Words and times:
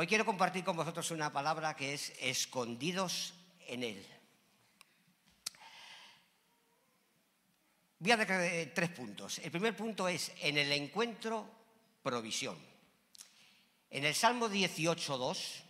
Hoy 0.00 0.06
quiero 0.06 0.24
compartir 0.24 0.62
con 0.62 0.76
vosotros 0.76 1.10
una 1.10 1.32
palabra 1.32 1.74
que 1.74 1.92
es 1.92 2.12
escondidos 2.20 3.34
en 3.66 3.82
Él. 3.82 4.06
Voy 7.98 8.12
a 8.12 8.16
dejar 8.16 8.42
eh, 8.42 8.66
tres 8.72 8.90
puntos. 8.90 9.40
El 9.40 9.50
primer 9.50 9.74
punto 9.74 10.06
es 10.06 10.30
en 10.40 10.56
el 10.56 10.70
encuentro 10.70 11.50
provisión. 12.00 12.56
En 13.90 14.04
el 14.04 14.14
Salmo 14.14 14.48
18.2 14.48 15.64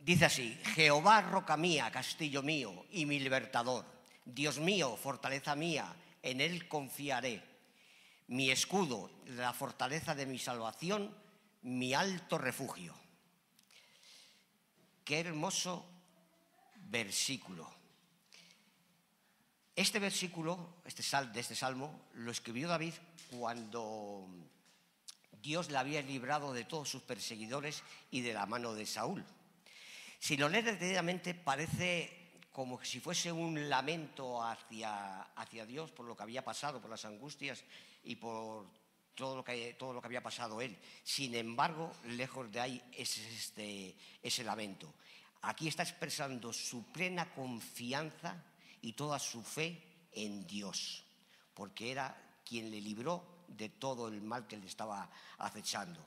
dice 0.00 0.24
así, 0.24 0.58
Jehová 0.74 1.20
roca 1.20 1.56
mía, 1.56 1.92
castillo 1.92 2.42
mío 2.42 2.86
y 2.90 3.06
mi 3.06 3.20
libertador, 3.20 3.84
Dios 4.24 4.58
mío, 4.58 4.96
fortaleza 4.96 5.54
mía, 5.54 5.94
en 6.22 6.40
él 6.40 6.66
confiaré 6.66 7.51
mi 8.32 8.50
escudo, 8.50 9.10
la 9.26 9.52
fortaleza 9.52 10.14
de 10.14 10.24
mi 10.24 10.38
salvación, 10.38 11.14
mi 11.64 11.92
alto 11.92 12.38
refugio. 12.38 12.94
Qué 15.04 15.20
hermoso 15.20 15.84
versículo. 16.88 17.70
Este 19.76 19.98
versículo, 19.98 20.76
este 20.86 21.02
de 21.26 21.40
este 21.40 21.54
salmo, 21.54 22.06
lo 22.14 22.30
escribió 22.30 22.68
David 22.68 22.94
cuando 23.30 24.26
Dios 25.42 25.70
le 25.70 25.76
había 25.76 26.00
librado 26.00 26.54
de 26.54 26.64
todos 26.64 26.88
sus 26.88 27.02
perseguidores 27.02 27.82
y 28.10 28.22
de 28.22 28.32
la 28.32 28.46
mano 28.46 28.72
de 28.72 28.86
Saúl. 28.86 29.22
Si 30.18 30.38
lo 30.38 30.48
lees 30.48 30.64
detenidamente 30.64 31.34
parece 31.34 32.40
como 32.50 32.82
si 32.82 32.98
fuese 32.98 33.30
un 33.30 33.68
lamento 33.68 34.42
hacia 34.42 35.66
Dios 35.66 35.90
por 35.90 36.06
lo 36.06 36.16
que 36.16 36.22
había 36.22 36.42
pasado, 36.42 36.80
por 36.80 36.90
las 36.90 37.04
angustias 37.04 37.62
y 38.04 38.16
por 38.16 38.66
todo 39.14 39.36
lo 39.36 39.44
que, 39.44 39.74
todo 39.74 39.92
lo 39.92 40.00
que 40.00 40.06
había 40.06 40.22
pasado 40.22 40.60
él. 40.60 40.76
Sin 41.04 41.34
embargo, 41.34 41.92
lejos 42.08 42.50
de 42.50 42.60
ahí 42.60 42.82
es 42.92 43.18
este, 43.18 43.94
ese 44.22 44.44
lamento. 44.44 44.92
Aquí 45.42 45.68
está 45.68 45.82
expresando 45.82 46.52
su 46.52 46.84
plena 46.92 47.32
confianza 47.34 48.42
y 48.80 48.92
toda 48.92 49.18
su 49.18 49.42
fe 49.42 49.82
en 50.12 50.46
Dios, 50.46 51.04
porque 51.54 51.90
era 51.90 52.40
quien 52.44 52.70
le 52.70 52.80
libró 52.80 53.44
de 53.48 53.68
todo 53.68 54.08
el 54.08 54.22
mal 54.22 54.46
que 54.46 54.56
le 54.56 54.66
estaba 54.66 55.10
acechando. 55.38 56.04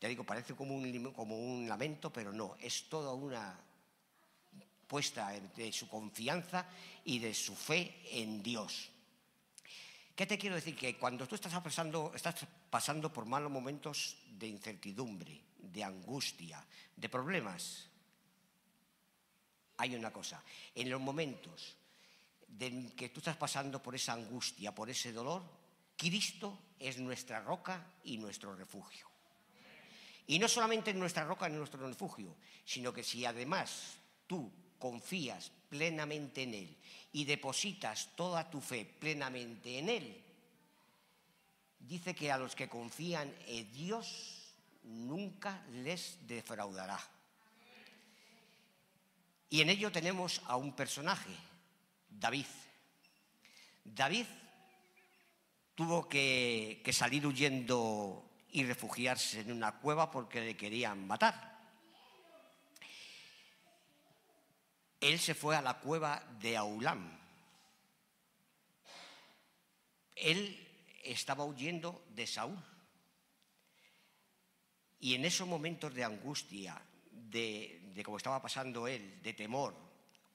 Ya 0.00 0.08
digo, 0.08 0.24
parece 0.24 0.54
como 0.54 0.74
un, 0.74 1.12
como 1.12 1.38
un 1.38 1.68
lamento, 1.68 2.12
pero 2.12 2.32
no, 2.32 2.56
es 2.60 2.88
toda 2.88 3.14
una 3.14 3.58
puesta 4.86 5.30
de 5.30 5.72
su 5.72 5.88
confianza 5.88 6.66
y 7.04 7.18
de 7.18 7.32
su 7.34 7.54
fe 7.54 8.02
en 8.10 8.42
Dios. 8.42 8.90
¿Qué 10.14 10.26
te 10.26 10.38
quiero 10.38 10.54
decir? 10.54 10.76
Que 10.76 10.96
cuando 10.96 11.26
tú 11.26 11.34
estás 11.34 11.52
pasando, 11.60 12.12
estás 12.14 12.46
pasando 12.70 13.12
por 13.12 13.26
malos 13.26 13.50
momentos 13.50 14.16
de 14.30 14.46
incertidumbre, 14.46 15.40
de 15.58 15.82
angustia, 15.82 16.64
de 16.94 17.08
problemas, 17.08 17.88
hay 19.78 19.94
una 19.96 20.12
cosa. 20.12 20.42
En 20.74 20.88
los 20.88 21.00
momentos 21.00 21.76
en 22.60 22.92
que 22.92 23.08
tú 23.08 23.18
estás 23.18 23.36
pasando 23.36 23.82
por 23.82 23.96
esa 23.96 24.12
angustia, 24.12 24.72
por 24.72 24.88
ese 24.88 25.12
dolor, 25.12 25.42
Cristo 25.96 26.58
es 26.78 26.98
nuestra 26.98 27.40
roca 27.40 27.84
y 28.04 28.16
nuestro 28.18 28.54
refugio. 28.54 29.08
Y 30.26 30.38
no 30.38 30.48
solamente 30.48 30.94
nuestra 30.94 31.24
roca 31.24 31.48
y 31.48 31.52
nuestro 31.52 31.86
refugio, 31.86 32.36
sino 32.64 32.92
que 32.92 33.02
si 33.02 33.24
además 33.24 33.96
tú 34.26 34.50
confías 34.78 35.50
plenamente 35.74 36.44
en 36.44 36.54
Él 36.54 36.76
y 37.12 37.24
depositas 37.24 38.10
toda 38.14 38.48
tu 38.48 38.60
fe 38.60 38.84
plenamente 38.84 39.76
en 39.80 39.88
Él, 39.88 40.22
dice 41.80 42.14
que 42.14 42.30
a 42.30 42.38
los 42.38 42.54
que 42.54 42.68
confían 42.68 43.34
en 43.48 43.72
Dios 43.72 44.54
nunca 44.84 45.60
les 45.72 46.16
defraudará. 46.28 47.00
Y 49.50 49.62
en 49.62 49.70
ello 49.70 49.90
tenemos 49.90 50.40
a 50.46 50.56
un 50.56 50.76
personaje, 50.76 51.34
David. 52.08 52.46
David 53.84 54.26
tuvo 55.74 56.08
que, 56.08 56.82
que 56.84 56.92
salir 56.92 57.26
huyendo 57.26 58.30
y 58.52 58.62
refugiarse 58.62 59.40
en 59.40 59.50
una 59.50 59.72
cueva 59.80 60.12
porque 60.12 60.40
le 60.40 60.56
querían 60.56 61.04
matar. 61.04 61.53
Él 65.04 65.20
se 65.20 65.34
fue 65.34 65.54
a 65.54 65.60
la 65.60 65.80
cueva 65.80 66.24
de 66.40 66.56
Aulam. 66.56 67.18
Él 70.14 70.66
estaba 71.02 71.44
huyendo 71.44 72.06
de 72.10 72.26
Saúl. 72.26 72.58
Y 75.00 75.14
en 75.14 75.26
esos 75.26 75.46
momentos 75.46 75.92
de 75.92 76.04
angustia, 76.04 76.80
de, 77.10 77.80
de 77.94 78.02
cómo 78.02 78.16
estaba 78.16 78.40
pasando 78.40 78.88
él, 78.88 79.20
de 79.22 79.34
temor, 79.34 79.74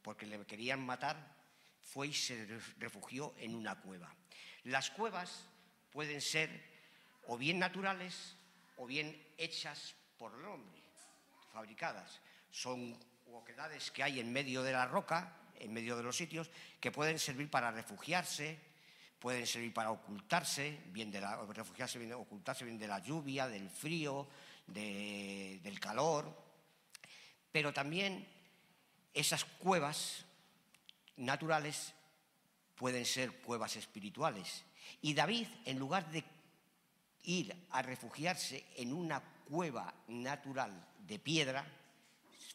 porque 0.03 0.27
le 0.27 0.45
querían 0.45 0.85
matar, 0.85 1.35
fue 1.81 2.09
y 2.09 2.13
se 2.13 2.45
refugió 2.77 3.33
en 3.39 3.55
una 3.55 3.81
cueva. 3.81 4.13
Las 4.65 4.91
cuevas 4.91 5.47
pueden 5.91 6.21
ser 6.21 6.49
o 7.25 7.37
bien 7.37 7.57
naturales 7.57 8.35
o 8.77 8.85
bien 8.85 9.19
hechas 9.37 9.95
por 10.19 10.35
el 10.35 10.45
hombre, 10.45 10.83
fabricadas. 11.51 12.21
Son 12.51 12.95
oquedades 13.33 13.91
que 13.91 14.03
hay 14.03 14.19
en 14.19 14.31
medio 14.31 14.63
de 14.63 14.71
la 14.71 14.85
roca, 14.85 15.35
en 15.59 15.73
medio 15.73 15.95
de 15.95 16.03
los 16.03 16.15
sitios, 16.15 16.49
que 16.79 16.91
pueden 16.91 17.19
servir 17.19 17.49
para 17.49 17.71
refugiarse, 17.71 18.57
pueden 19.19 19.45
servir 19.45 19.73
para 19.73 19.91
ocultarse, 19.91 20.79
bien 20.87 21.11
de 21.11 21.21
la, 21.21 21.35
refugiarse, 21.45 21.99
bien, 21.99 22.13
ocultarse 22.13 22.65
bien 22.65 22.79
de 22.79 22.87
la 22.87 22.99
lluvia, 22.99 23.47
del 23.47 23.69
frío, 23.69 24.27
del 24.67 25.79
calor, 25.79 26.33
pero 27.51 27.73
también 27.73 28.27
esas 29.13 29.43
cuevas 29.43 30.25
naturales 31.17 31.93
pueden 32.75 33.05
ser 33.05 33.41
cuevas 33.41 33.75
espirituales. 33.75 34.63
Y 35.01 35.13
David, 35.13 35.47
en 35.65 35.77
lugar 35.77 36.09
de 36.11 36.23
ir 37.23 37.55
a 37.71 37.81
refugiarse 37.81 38.65
en 38.77 38.93
una 38.93 39.21
cueva 39.49 39.93
natural 40.07 40.87
de 40.99 41.19
piedra, 41.19 41.65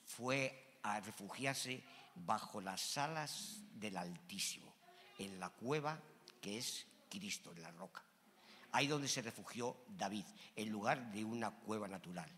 fue 0.06 0.63
a 0.84 1.00
refugiarse 1.00 1.82
bajo 2.14 2.60
las 2.60 2.96
alas 2.98 3.62
del 3.74 3.96
Altísimo, 3.96 4.72
en 5.18 5.40
la 5.40 5.48
cueva 5.48 5.98
que 6.40 6.58
es 6.58 6.86
Cristo, 7.08 7.52
en 7.52 7.62
la 7.62 7.70
roca. 7.72 8.02
Ahí 8.72 8.86
donde 8.86 9.08
se 9.08 9.22
refugió 9.22 9.76
David, 9.88 10.26
en 10.54 10.68
lugar 10.68 11.10
de 11.10 11.24
una 11.24 11.50
cueva 11.50 11.88
natural. 11.88 12.30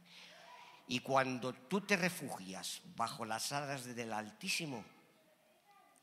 Y 0.86 1.00
cuando 1.00 1.52
tú 1.52 1.80
te 1.80 1.96
refugias 1.96 2.82
bajo 2.94 3.24
las 3.24 3.50
alas 3.52 3.84
del 3.84 4.12
Altísimo, 4.12 4.84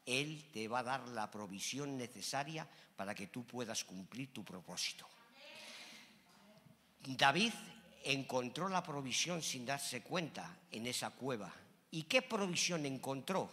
Él 0.06 0.50
te 0.52 0.68
va 0.68 0.80
a 0.80 0.84
dar 0.84 1.08
la 1.08 1.32
provisión 1.32 1.98
necesaria 1.98 2.68
para 2.98 3.16
que 3.16 3.28
tú 3.28 3.46
puedas 3.46 3.86
cumplir 3.86 4.34
tu 4.34 4.44
propósito. 4.44 5.08
David 7.06 7.54
encontró 8.04 8.68
la 8.68 8.84
provisión 8.84 9.42
sin 9.42 9.66
darse 9.66 10.02
cuenta 10.02 10.58
en 10.72 10.88
esa 10.88 11.12
cueva 11.12 11.54
¿Y 11.94 12.04
qué 12.04 12.24
provisión 12.24 12.88
encontró? 12.88 13.48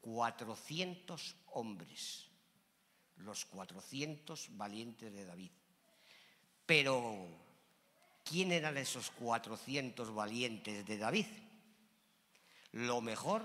400 0.00 1.36
hombres, 1.52 2.24
los 3.16 3.44
400 3.44 4.56
valientes 4.56 5.12
de 5.12 5.26
David. 5.26 5.50
Pero, 6.64 7.28
¿quién 8.24 8.52
eran 8.52 8.78
esos 8.78 9.10
400 9.10 10.14
valientes 10.14 10.86
de 10.86 10.96
David? 10.96 11.26
Lo 12.72 13.02
mejor 13.02 13.44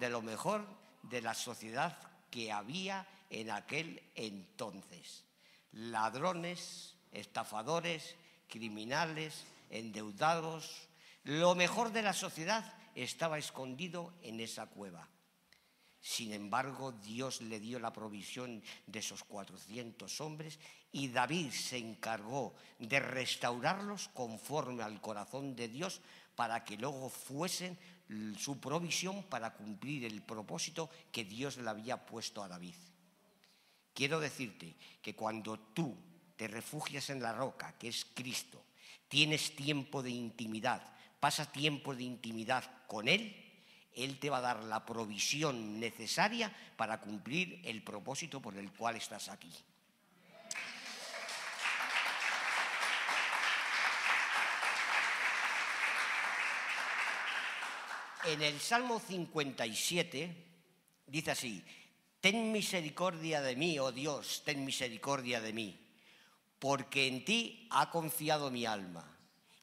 de 0.00 0.10
lo 0.10 0.20
mejor 0.20 0.66
de 1.02 1.22
la 1.22 1.34
sociedad 1.34 1.96
que 2.32 2.50
había 2.50 3.06
en 3.30 3.52
aquel 3.52 4.02
entonces. 4.16 5.24
Ladrones, 5.70 6.96
estafadores, 7.12 8.16
criminales, 8.48 9.44
endeudados, 9.70 10.88
lo 11.22 11.54
mejor 11.54 11.92
de 11.92 12.02
la 12.02 12.12
sociedad 12.12 12.74
estaba 13.02 13.38
escondido 13.38 14.14
en 14.22 14.40
esa 14.40 14.66
cueva. 14.66 15.08
Sin 16.00 16.32
embargo, 16.32 16.92
Dios 16.92 17.40
le 17.42 17.58
dio 17.60 17.78
la 17.78 17.92
provisión 17.92 18.62
de 18.86 18.98
esos 19.00 19.24
400 19.24 20.20
hombres 20.20 20.58
y 20.92 21.08
David 21.08 21.50
se 21.50 21.76
encargó 21.76 22.54
de 22.78 23.00
restaurarlos 23.00 24.08
conforme 24.08 24.82
al 24.82 25.00
corazón 25.00 25.56
de 25.56 25.68
Dios 25.68 26.00
para 26.34 26.64
que 26.64 26.76
luego 26.76 27.08
fuesen 27.08 27.78
su 28.38 28.58
provisión 28.60 29.24
para 29.24 29.54
cumplir 29.54 30.04
el 30.04 30.22
propósito 30.22 30.88
que 31.12 31.24
Dios 31.24 31.58
le 31.58 31.68
había 31.68 32.06
puesto 32.06 32.42
a 32.42 32.48
David. 32.48 32.74
Quiero 33.92 34.20
decirte 34.20 34.76
que 35.02 35.14
cuando 35.14 35.58
tú 35.58 35.96
te 36.36 36.46
refugias 36.46 37.10
en 37.10 37.20
la 37.20 37.32
roca, 37.32 37.76
que 37.76 37.88
es 37.88 38.06
Cristo, 38.14 38.62
tienes 39.08 39.56
tiempo 39.56 40.02
de 40.02 40.10
intimidad, 40.10 40.96
Pasa 41.20 41.50
tiempo 41.50 41.94
de 41.94 42.04
intimidad 42.04 42.64
con 42.86 43.08
Él, 43.08 43.34
Él 43.94 44.18
te 44.18 44.30
va 44.30 44.38
a 44.38 44.42
dar 44.42 44.62
la 44.64 44.86
provisión 44.86 45.80
necesaria 45.80 46.54
para 46.76 47.00
cumplir 47.00 47.60
el 47.64 47.82
propósito 47.82 48.40
por 48.40 48.56
el 48.56 48.72
cual 48.72 48.96
estás 48.96 49.28
aquí. 49.28 49.52
En 58.24 58.42
el 58.42 58.60
Salmo 58.60 59.00
57 59.00 60.46
dice 61.06 61.30
así, 61.30 61.64
Ten 62.20 62.50
misericordia 62.52 63.40
de 63.40 63.54
mí, 63.54 63.78
oh 63.78 63.92
Dios, 63.92 64.42
ten 64.44 64.64
misericordia 64.64 65.40
de 65.40 65.52
mí, 65.52 65.78
porque 66.58 67.06
en 67.06 67.24
ti 67.24 67.68
ha 67.70 67.90
confiado 67.90 68.50
mi 68.50 68.66
alma 68.66 69.17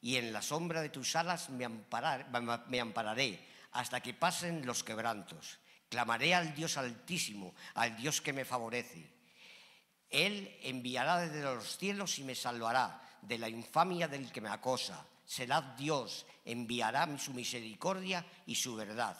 y 0.06 0.18
en 0.18 0.32
la 0.32 0.40
sombra 0.40 0.82
de 0.82 0.88
tus 0.88 1.16
alas 1.16 1.50
me, 1.50 1.64
ampararé 1.64 3.40
hasta 3.72 4.00
que 4.00 4.14
pasen 4.14 4.64
los 4.64 4.84
quebrantos. 4.84 5.58
Clamaré 5.88 6.32
al 6.32 6.54
Dios 6.54 6.76
altísimo, 6.76 7.56
al 7.74 7.96
Dios 7.96 8.20
que 8.20 8.32
me 8.32 8.44
favorece. 8.44 9.04
Él 10.08 10.60
enviará 10.62 11.18
desde 11.18 11.42
los 11.42 11.76
cielos 11.76 12.20
y 12.20 12.22
me 12.22 12.36
salvará 12.36 13.02
de 13.20 13.36
la 13.36 13.48
infamia 13.48 14.06
del 14.06 14.30
que 14.30 14.40
me 14.40 14.48
acosa. 14.48 15.04
Será 15.24 15.74
Dios, 15.76 16.24
enviará 16.44 17.08
su 17.18 17.32
misericordia 17.32 18.24
y 18.46 18.54
su 18.54 18.76
verdad. 18.76 19.18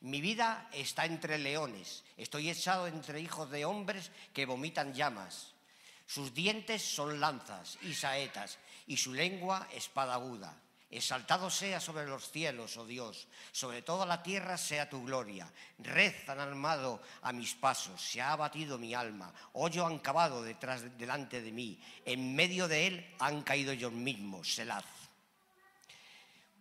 Mi 0.00 0.22
vida 0.22 0.70
está 0.72 1.04
entre 1.04 1.36
leones, 1.36 2.04
estoy 2.16 2.48
echado 2.48 2.86
entre 2.86 3.20
hijos 3.20 3.50
de 3.50 3.66
hombres 3.66 4.10
que 4.32 4.46
vomitan 4.46 4.94
llamas. 4.94 5.55
Sus 6.06 6.32
dientes 6.32 6.82
son 6.82 7.20
lanzas 7.20 7.78
y 7.82 7.92
saetas, 7.92 8.58
y 8.86 8.96
su 8.96 9.12
lengua 9.12 9.68
espada 9.72 10.14
aguda. 10.14 10.56
Exaltado 10.88 11.50
sea 11.50 11.80
sobre 11.80 12.06
los 12.06 12.30
cielos, 12.30 12.76
oh 12.76 12.86
Dios, 12.86 13.26
sobre 13.50 13.82
toda 13.82 14.06
la 14.06 14.22
tierra 14.22 14.56
sea 14.56 14.88
tu 14.88 15.04
gloria. 15.04 15.52
Red 15.78 16.14
han 16.28 16.38
armado 16.38 17.02
a 17.22 17.32
mis 17.32 17.54
pasos, 17.54 18.00
se 18.00 18.22
ha 18.22 18.32
abatido 18.32 18.78
mi 18.78 18.94
alma, 18.94 19.34
hoyo 19.54 19.84
han 19.84 19.98
cavado 19.98 20.44
detrás, 20.44 20.96
delante 20.96 21.42
de 21.42 21.50
mí, 21.50 21.80
en 22.04 22.36
medio 22.36 22.68
de 22.68 22.86
él 22.86 23.14
han 23.18 23.42
caído 23.42 23.72
ellos 23.72 23.92
mismos, 23.92 24.54
Selaz. 24.54 24.84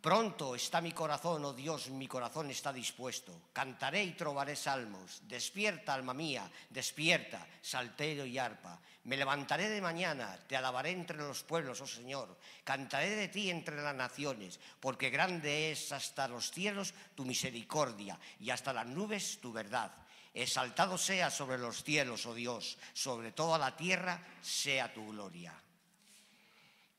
Pronto 0.05 0.53
está 0.53 0.81
mi 0.81 0.91
corazón, 0.91 1.43
oh 1.45 1.53
Dios, 1.53 1.89
mi 1.89 2.07
corazón 2.07 2.51
está 2.51 2.71
dispuesto. 2.71 3.49
Cantaré 3.51 4.03
y 4.03 4.11
trobaré 4.11 4.55
salmos. 4.55 5.23
Despierta, 5.27 5.95
alma 5.95 6.13
mía, 6.13 6.47
despierta, 6.69 7.47
saltero 7.59 8.23
y 8.23 8.37
arpa. 8.37 8.79
Me 9.05 9.17
levantaré 9.17 9.67
de 9.67 9.81
mañana, 9.81 10.37
te 10.47 10.55
alabaré 10.55 10.91
entre 10.91 11.17
los 11.17 11.41
pueblos, 11.41 11.81
oh 11.81 11.87
Señor. 11.87 12.37
Cantaré 12.63 13.15
de 13.15 13.29
ti 13.29 13.49
entre 13.49 13.81
las 13.81 13.95
naciones, 13.95 14.59
porque 14.79 15.09
grande 15.09 15.71
es 15.71 15.91
hasta 15.91 16.27
los 16.27 16.51
cielos 16.51 16.93
tu 17.15 17.25
misericordia 17.25 18.19
y 18.39 18.51
hasta 18.51 18.73
las 18.73 18.85
nubes 18.85 19.39
tu 19.41 19.51
verdad. 19.51 19.91
Exaltado 20.35 20.99
sea 20.99 21.31
sobre 21.31 21.57
los 21.57 21.83
cielos, 21.83 22.27
oh 22.27 22.35
Dios, 22.35 22.77
sobre 22.93 23.31
toda 23.31 23.57
la 23.57 23.75
tierra 23.75 24.21
sea 24.39 24.93
tu 24.93 25.07
gloria. 25.07 25.64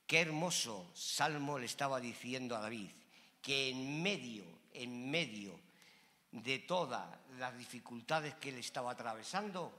Qué 0.07 0.21
hermoso 0.21 0.89
salmo 0.95 1.59
le 1.59 1.67
estaba 1.67 1.99
diciendo 1.99 2.57
a 2.57 2.61
David, 2.61 2.91
que 3.43 3.71
en 3.71 4.03
medio, 4.03 4.45
en 4.73 5.11
medio 5.11 5.59
de 6.31 6.61
todas 6.61 7.09
las 7.39 7.59
dificultades 7.59 8.35
que 8.35 8.51
él 8.51 8.59
estaba 8.59 8.93
atravesando, 8.93 9.77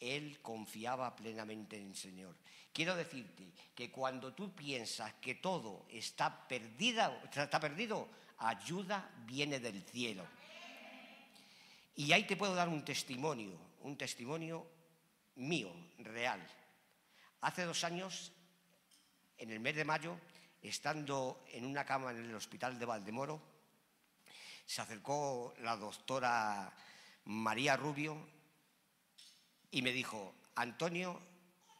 él 0.00 0.40
confiaba 0.42 1.14
plenamente 1.14 1.76
en 1.76 1.88
el 1.88 1.96
Señor. 1.96 2.34
Quiero 2.72 2.96
decirte 2.96 3.52
que 3.76 3.92
cuando 3.92 4.32
tú 4.32 4.52
piensas 4.52 5.14
que 5.14 5.36
todo 5.36 5.86
está, 5.88 6.48
perdida, 6.48 7.22
está 7.32 7.60
perdido, 7.60 8.08
ayuda 8.38 9.08
viene 9.24 9.60
del 9.60 9.82
cielo. 9.84 10.26
Y 11.94 12.10
ahí 12.10 12.24
te 12.24 12.36
puedo 12.36 12.56
dar 12.56 12.68
un 12.68 12.84
testimonio, 12.84 13.56
un 13.82 13.96
testimonio 13.96 14.66
mío, 15.36 15.72
real. 15.98 16.44
Hace 17.40 17.62
dos 17.62 17.84
años 17.84 18.32
en 19.38 19.50
el 19.50 19.60
mes 19.60 19.76
de 19.76 19.84
mayo, 19.84 20.18
estando 20.62 21.44
en 21.52 21.66
una 21.66 21.84
cama 21.84 22.10
en 22.10 22.24
el 22.24 22.34
hospital 22.34 22.78
de 22.78 22.86
Valdemoro, 22.86 23.40
se 24.66 24.80
acercó 24.80 25.54
la 25.60 25.76
doctora 25.76 26.72
María 27.26 27.76
Rubio 27.76 28.16
y 29.70 29.82
me 29.82 29.92
dijo, 29.92 30.34
Antonio, 30.54 31.20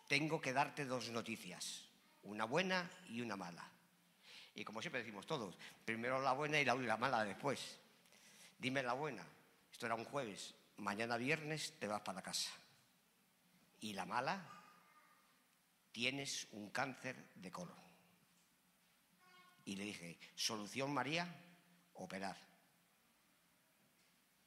tengo 0.08 0.40
que 0.40 0.52
darte 0.52 0.84
dos 0.84 1.10
noticias, 1.10 1.88
una 2.24 2.44
buena 2.44 2.90
y 3.08 3.20
una 3.20 3.36
mala. 3.36 3.70
Y 4.54 4.64
como 4.64 4.80
siempre 4.80 5.02
decimos 5.02 5.26
todos, 5.26 5.56
primero 5.84 6.20
la 6.20 6.32
buena 6.32 6.60
y 6.60 6.64
la, 6.64 6.74
la 6.74 6.96
mala 6.96 7.24
después. 7.24 7.78
Dime 8.58 8.82
la 8.82 8.92
buena, 8.92 9.24
esto 9.72 9.86
era 9.86 9.94
un 9.94 10.04
jueves, 10.04 10.54
mañana 10.76 11.16
viernes 11.16 11.74
te 11.78 11.86
vas 11.86 12.02
para 12.02 12.22
casa. 12.22 12.50
Y 13.80 13.92
la 13.92 14.06
mala, 14.06 14.42
tienes 15.94 16.48
un 16.50 16.70
cáncer 16.70 17.14
de 17.36 17.52
colon. 17.52 17.78
Y 19.64 19.76
le 19.76 19.84
dije, 19.84 20.18
solución 20.34 20.92
María, 20.92 21.24
operar. 21.94 22.36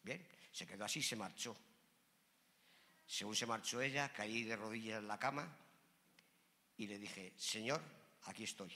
Bien, 0.03 0.27
se 0.51 0.67
quedó 0.67 0.83
así, 0.83 1.01
se 1.01 1.15
marchó. 1.15 1.55
Según 3.05 3.33
se 3.33 3.45
marchó 3.45 3.81
ella, 3.81 4.11
caí 4.11 4.43
de 4.43 4.57
rodillas 4.57 4.99
en 4.99 5.07
la 5.07 5.17
cama 5.17 5.57
y 6.75 6.85
le 6.85 6.99
dije, 6.99 7.33
Señor, 7.37 7.81
aquí 8.25 8.43
estoy. 8.43 8.73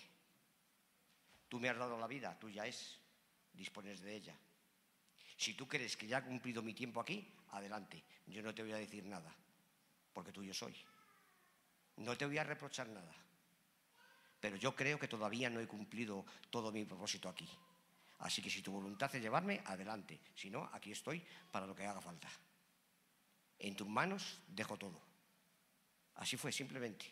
Tú 1.49 1.59
me 1.59 1.67
has 1.67 1.77
dado 1.77 1.99
la 1.99 2.07
vida, 2.07 2.39
tuya 2.39 2.65
es, 2.65 2.97
dispones 3.51 3.99
de 3.99 4.15
ella. 4.15 4.39
Si 5.35 5.55
tú 5.55 5.67
crees 5.67 5.97
que 5.97 6.07
ya 6.07 6.19
he 6.19 6.23
cumplido 6.23 6.61
mi 6.61 6.73
tiempo 6.73 7.01
aquí, 7.01 7.35
adelante. 7.49 8.01
Yo 8.27 8.41
no 8.41 8.55
te 8.55 8.63
voy 8.63 8.71
a 8.71 8.77
decir 8.77 9.03
nada, 9.03 9.35
porque 10.13 10.31
tuyo 10.31 10.53
soy. 10.53 10.73
No 11.97 12.17
te 12.17 12.25
voy 12.25 12.37
a 12.37 12.43
reprochar 12.43 12.87
nada, 12.89 13.13
pero 14.39 14.55
yo 14.55 14.75
creo 14.75 14.97
que 14.99 15.07
todavía 15.07 15.49
no 15.49 15.59
he 15.59 15.67
cumplido 15.67 16.25
todo 16.49 16.71
mi 16.71 16.85
propósito 16.85 17.29
aquí. 17.29 17.47
Así 18.19 18.41
que 18.41 18.49
si 18.49 18.61
tu 18.61 18.71
voluntad 18.71 19.13
es 19.15 19.21
llevarme, 19.21 19.61
adelante. 19.65 20.19
Si 20.35 20.49
no, 20.49 20.69
aquí 20.73 20.91
estoy 20.91 21.23
para 21.51 21.65
lo 21.65 21.75
que 21.75 21.85
haga 21.85 22.01
falta. 22.01 22.29
En 23.57 23.75
tus 23.75 23.87
manos 23.87 24.39
dejo 24.47 24.77
todo. 24.77 25.01
Así 26.15 26.37
fue, 26.37 26.51
simplemente. 26.51 27.05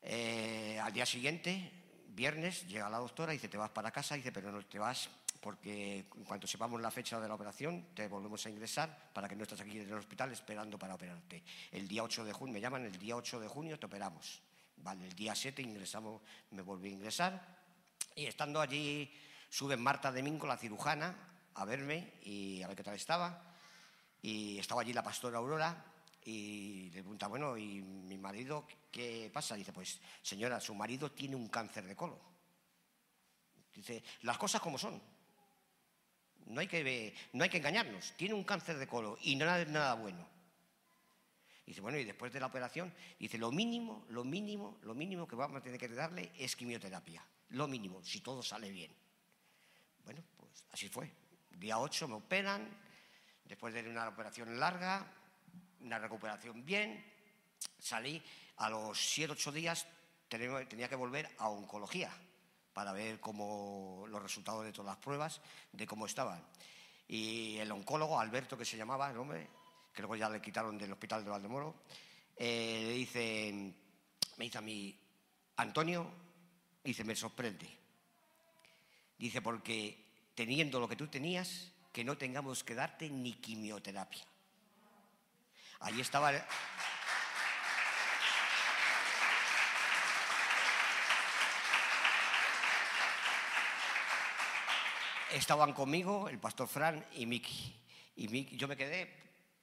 Eh, 0.00 0.78
al 0.82 0.92
día 0.92 1.06
siguiente, 1.06 1.70
viernes, 2.14 2.66
llega 2.68 2.88
la 2.88 2.98
doctora 2.98 3.32
y 3.32 3.36
dice, 3.36 3.48
te 3.48 3.56
vas 3.56 3.70
para 3.70 3.90
casa, 3.90 4.14
y 4.14 4.18
dice, 4.18 4.32
pero 4.32 4.52
no 4.52 4.64
te 4.64 4.78
vas 4.78 5.08
porque 5.42 6.06
en 6.16 6.24
cuanto 6.24 6.46
sepamos 6.46 6.80
la 6.80 6.92
fecha 6.92 7.18
de 7.18 7.26
la 7.26 7.34
operación 7.34 7.86
te 7.94 8.06
volvemos 8.06 8.46
a 8.46 8.50
ingresar 8.50 9.10
para 9.12 9.28
que 9.28 9.34
no 9.34 9.42
estés 9.42 9.60
aquí 9.60 9.80
en 9.80 9.88
el 9.88 9.94
hospital 9.94 10.30
esperando 10.30 10.78
para 10.78 10.94
operarte. 10.94 11.42
El 11.72 11.88
día 11.88 12.04
8 12.04 12.24
de 12.24 12.32
junio, 12.32 12.54
me 12.54 12.60
llaman, 12.60 12.84
el 12.84 12.96
día 12.96 13.16
8 13.16 13.40
de 13.40 13.48
junio 13.48 13.76
te 13.76 13.86
operamos. 13.86 14.40
Vale, 14.76 15.04
el 15.04 15.14
día 15.14 15.34
7 15.34 15.60
ingresamos, 15.60 16.22
me 16.52 16.62
volví 16.62 16.90
a 16.90 16.92
ingresar 16.92 17.58
y 18.14 18.26
estando 18.26 18.60
allí 18.60 19.12
sube 19.48 19.76
Marta 19.76 20.12
Domingo, 20.12 20.46
la 20.46 20.56
cirujana, 20.56 21.16
a 21.54 21.64
verme 21.64 22.12
y 22.22 22.62
a 22.62 22.68
ver 22.68 22.76
qué 22.76 22.84
tal 22.84 22.94
estaba. 22.94 23.42
Y 24.22 24.58
estaba 24.60 24.82
allí 24.82 24.92
la 24.92 25.02
pastora 25.02 25.38
Aurora 25.38 25.84
y 26.24 26.90
le 26.90 27.02
pregunta, 27.02 27.26
bueno, 27.26 27.58
¿y 27.58 27.82
mi 27.82 28.16
marido 28.16 28.64
qué 28.92 29.30
pasa? 29.32 29.56
Dice, 29.56 29.72
pues 29.72 29.98
señora, 30.22 30.60
su 30.60 30.74
marido 30.74 31.10
tiene 31.10 31.34
un 31.34 31.48
cáncer 31.48 31.84
de 31.84 31.96
colon. 31.96 32.20
Dice, 33.74 34.04
las 34.20 34.38
cosas 34.38 34.60
como 34.60 34.78
son. 34.78 35.02
No 36.46 36.60
hay 36.60 36.68
que, 36.68 37.14
no 37.32 37.42
hay 37.42 37.50
que 37.50 37.56
engañarnos. 37.56 38.12
Tiene 38.16 38.34
un 38.34 38.44
cáncer 38.44 38.78
de 38.78 38.86
colon 38.86 39.16
y 39.22 39.34
no 39.34 39.52
es 39.56 39.68
nada 39.68 39.94
bueno. 39.94 40.28
Dice, 41.64 41.80
bueno, 41.80 41.96
y 41.98 42.04
después 42.04 42.32
de 42.32 42.40
la 42.40 42.46
operación, 42.46 42.92
dice, 43.18 43.38
lo 43.38 43.50
mínimo, 43.50 44.04
lo 44.10 44.24
mínimo, 44.24 44.78
lo 44.82 44.94
mínimo 44.94 45.26
que 45.26 45.36
vamos 45.36 45.58
a 45.58 45.62
tener 45.62 45.80
que 45.80 45.88
darle 45.88 46.30
es 46.36 46.54
quimioterapia. 46.54 47.24
Lo 47.50 47.66
mínimo, 47.66 48.02
si 48.04 48.20
todo 48.20 48.42
sale 48.42 48.70
bien. 48.70 48.94
Bueno, 50.04 50.22
pues 50.36 50.64
así 50.72 50.88
fue. 50.88 51.10
Día 51.50 51.78
8 51.78 52.08
me 52.08 52.14
operan, 52.14 52.68
después 53.44 53.72
de 53.72 53.88
una 53.88 54.08
operación 54.08 54.58
larga, 54.58 55.06
una 55.80 55.98
recuperación 55.98 56.64
bien, 56.64 57.04
salí 57.78 58.22
a 58.56 58.70
los 58.70 58.98
7 58.98 59.32
8 59.32 59.52
días, 59.52 59.86
tenía 60.28 60.88
que 60.88 60.96
volver 60.96 61.28
a 61.38 61.48
oncología 61.48 62.10
para 62.72 62.92
ver 62.92 63.20
cómo 63.20 64.04
los 64.08 64.22
resultados 64.22 64.64
de 64.64 64.72
todas 64.72 64.94
las 64.94 65.04
pruebas, 65.04 65.40
de 65.72 65.86
cómo 65.86 66.06
estaban. 66.06 66.42
Y 67.08 67.58
el 67.58 67.70
oncólogo, 67.70 68.18
Alberto, 68.18 68.56
que 68.56 68.64
se 68.64 68.76
llamaba 68.76 69.10
el 69.10 69.18
hombre, 69.18 69.48
que 69.92 70.02
luego 70.02 70.16
ya 70.16 70.30
le 70.30 70.40
quitaron 70.40 70.78
del 70.78 70.92
hospital 70.92 71.24
de 71.24 71.30
Valdemoro, 71.30 71.74
eh, 72.36 72.80
le 72.86 72.92
dice, 72.92 73.74
me 74.38 74.44
dice 74.44 74.58
a 74.58 74.62
mí, 74.62 74.98
Antonio, 75.56 76.10
dice, 76.82 77.04
me 77.04 77.14
sorprende. 77.14 77.68
Dice, 79.18 79.42
porque 79.42 80.02
teniendo 80.34 80.80
lo 80.80 80.88
que 80.88 80.96
tú 80.96 81.08
tenías, 81.08 81.70
que 81.92 82.04
no 82.04 82.16
tengamos 82.16 82.64
que 82.64 82.74
darte 82.74 83.10
ni 83.10 83.34
quimioterapia. 83.34 84.24
Allí 85.80 86.00
estaba... 86.00 86.32
estaban 95.32 95.72
conmigo 95.72 96.28
el 96.28 96.38
pastor 96.38 96.68
Fran 96.68 97.04
y 97.12 97.26
Miki. 97.26 97.74
Y 98.16 98.56
yo 98.56 98.68
me 98.68 98.76
quedé 98.76 99.10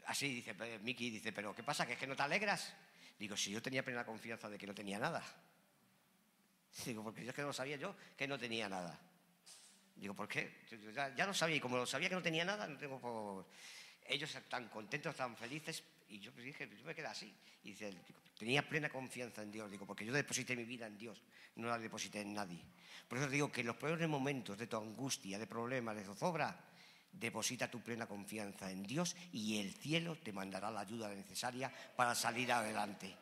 así, 0.06 0.36
dice, 0.36 0.54
Miki 0.80 1.10
dice, 1.10 1.32
pero 1.32 1.56
¿qué 1.56 1.64
pasa? 1.64 1.86
¿Que 1.86 1.94
es 1.94 2.00
que 2.00 2.08
no 2.08 2.16
te 2.16 2.24
alegras? 2.24 2.74
Digo, 3.18 3.36
si 3.36 3.52
yo 3.52 3.62
tenía 3.62 3.84
plena 3.84 4.06
confianza 4.06 4.50
de 4.50 4.58
que 4.58 4.66
no 4.66 4.74
tenía 4.74 4.98
nada. 4.98 5.24
Digo, 6.86 7.04
porque 7.04 7.24
yo 7.24 7.30
es 7.30 7.36
que 7.36 7.42
no 7.42 7.54
sabía 7.54 7.76
yo 7.78 7.96
que 8.18 8.28
no 8.28 8.38
tenía 8.38 8.70
nada. 8.70 9.00
Digo, 9.96 10.14
¿por 10.14 10.28
qué? 10.28 10.66
Ya, 10.96 11.14
ya, 11.14 11.26
lo 11.26 11.34
sabía, 11.34 11.58
y 11.58 11.60
como 11.60 11.76
lo 11.76 11.86
sabía 11.86 12.08
que 12.08 12.16
no 12.16 12.22
tenía 12.22 12.46
nada, 12.46 12.68
no 12.68 12.78
tengo 12.78 13.00
por... 13.00 13.46
Ellos 14.06 14.34
están 14.34 14.70
contentos, 14.70 15.12
están 15.12 15.36
felices, 15.36 15.84
y 16.10 16.20
yo 16.20 16.32
pues 16.32 16.46
dije, 16.46 16.70
yo 16.78 16.86
me 16.86 16.96
quedé 16.96 17.08
así. 17.08 17.34
Y 17.64 17.72
dice, 17.72 17.94
tenía 18.38 18.68
plena 18.68 18.90
confianza 18.90 19.44
en 19.44 19.52
Dios, 19.52 19.70
digo, 19.70 19.86
porque 19.86 20.06
yo 20.06 20.14
deposité 20.14 20.56
mi 20.56 20.66
vida 20.66 20.88
en 20.88 20.98
Dios, 20.98 21.22
no 21.56 21.68
la 21.68 21.78
deposité 21.78 22.22
en 22.22 22.34
nadie. 22.34 22.64
Por 23.08 23.20
eso 23.20 23.30
digo 23.30 23.52
que 23.52 23.62
en 23.62 23.68
los 23.68 23.76
peores 23.78 24.08
momentos 24.08 24.58
de 24.58 24.68
tu 24.68 24.78
angustia, 24.78 25.38
de 25.38 25.48
problemas, 25.48 25.96
de 25.96 26.04
zozobra, 26.04 26.66
deposita 27.12 27.70
tu 27.70 27.82
plena 27.82 28.08
confianza 28.08 28.72
en 28.72 28.84
Dios 28.84 29.16
y 29.32 29.60
el 29.60 29.74
cielo 29.74 30.16
te 30.16 30.32
mandará 30.32 30.72
la 30.72 30.82
ayuda 30.82 31.10
necesaria 31.10 31.72
para 31.96 32.16
salir 32.16 32.52
adelante. 32.52 33.16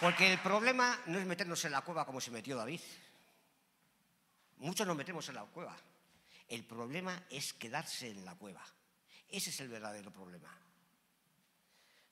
Porque 0.00 0.30
el 0.30 0.38
problema 0.38 0.98
no 1.06 1.18
es 1.18 1.24
meternos 1.24 1.64
en 1.64 1.72
la 1.72 1.80
cueva 1.80 2.04
como 2.04 2.20
se 2.20 2.30
metió 2.30 2.56
David. 2.56 2.80
Muchos 4.58 4.86
nos 4.86 4.96
metemos 4.96 5.28
en 5.28 5.34
la 5.34 5.44
cueva. 5.44 5.76
El 6.48 6.64
problema 6.64 7.24
es 7.30 7.52
quedarse 7.52 8.10
en 8.10 8.24
la 8.24 8.34
cueva. 8.34 8.64
Ese 9.28 9.50
es 9.50 9.60
el 9.60 9.68
verdadero 9.68 10.12
problema. 10.12 10.50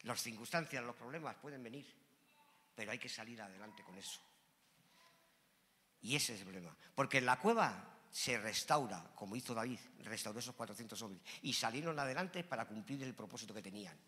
Las 0.03 0.23
circunstancias, 0.23 0.85
los 0.85 0.97
problemas 0.97 1.37
pueden 1.37 1.63
venir, 1.63 1.87
pero 2.75 2.91
hay 2.91 2.99
que 2.99 3.09
salir 3.09 3.41
adelante 3.41 3.83
con 3.83 3.97
eso. 3.97 4.21
Y 6.03 6.17
ese 6.17 6.35
es 6.35 6.41
el 6.41 6.47
problema. 6.47 6.77
Porque 6.95 7.19
en 7.19 7.27
la 7.27 7.39
cueva 7.39 7.95
se 8.11 8.39
restaura, 8.39 9.11
como 9.15 9.35
hizo 9.37 9.55
David, 9.55 9.79
restauró 10.01 10.39
esos 10.39 10.55
400 10.55 11.01
hombres, 11.03 11.23
y 11.43 11.53
salieron 11.53 11.99
adelante 11.99 12.45
para 12.45 12.67
cumplir 12.67 13.03
el 13.03 13.15
propósito 13.15 13.55
que 13.55 13.63
tenían. 13.63 13.99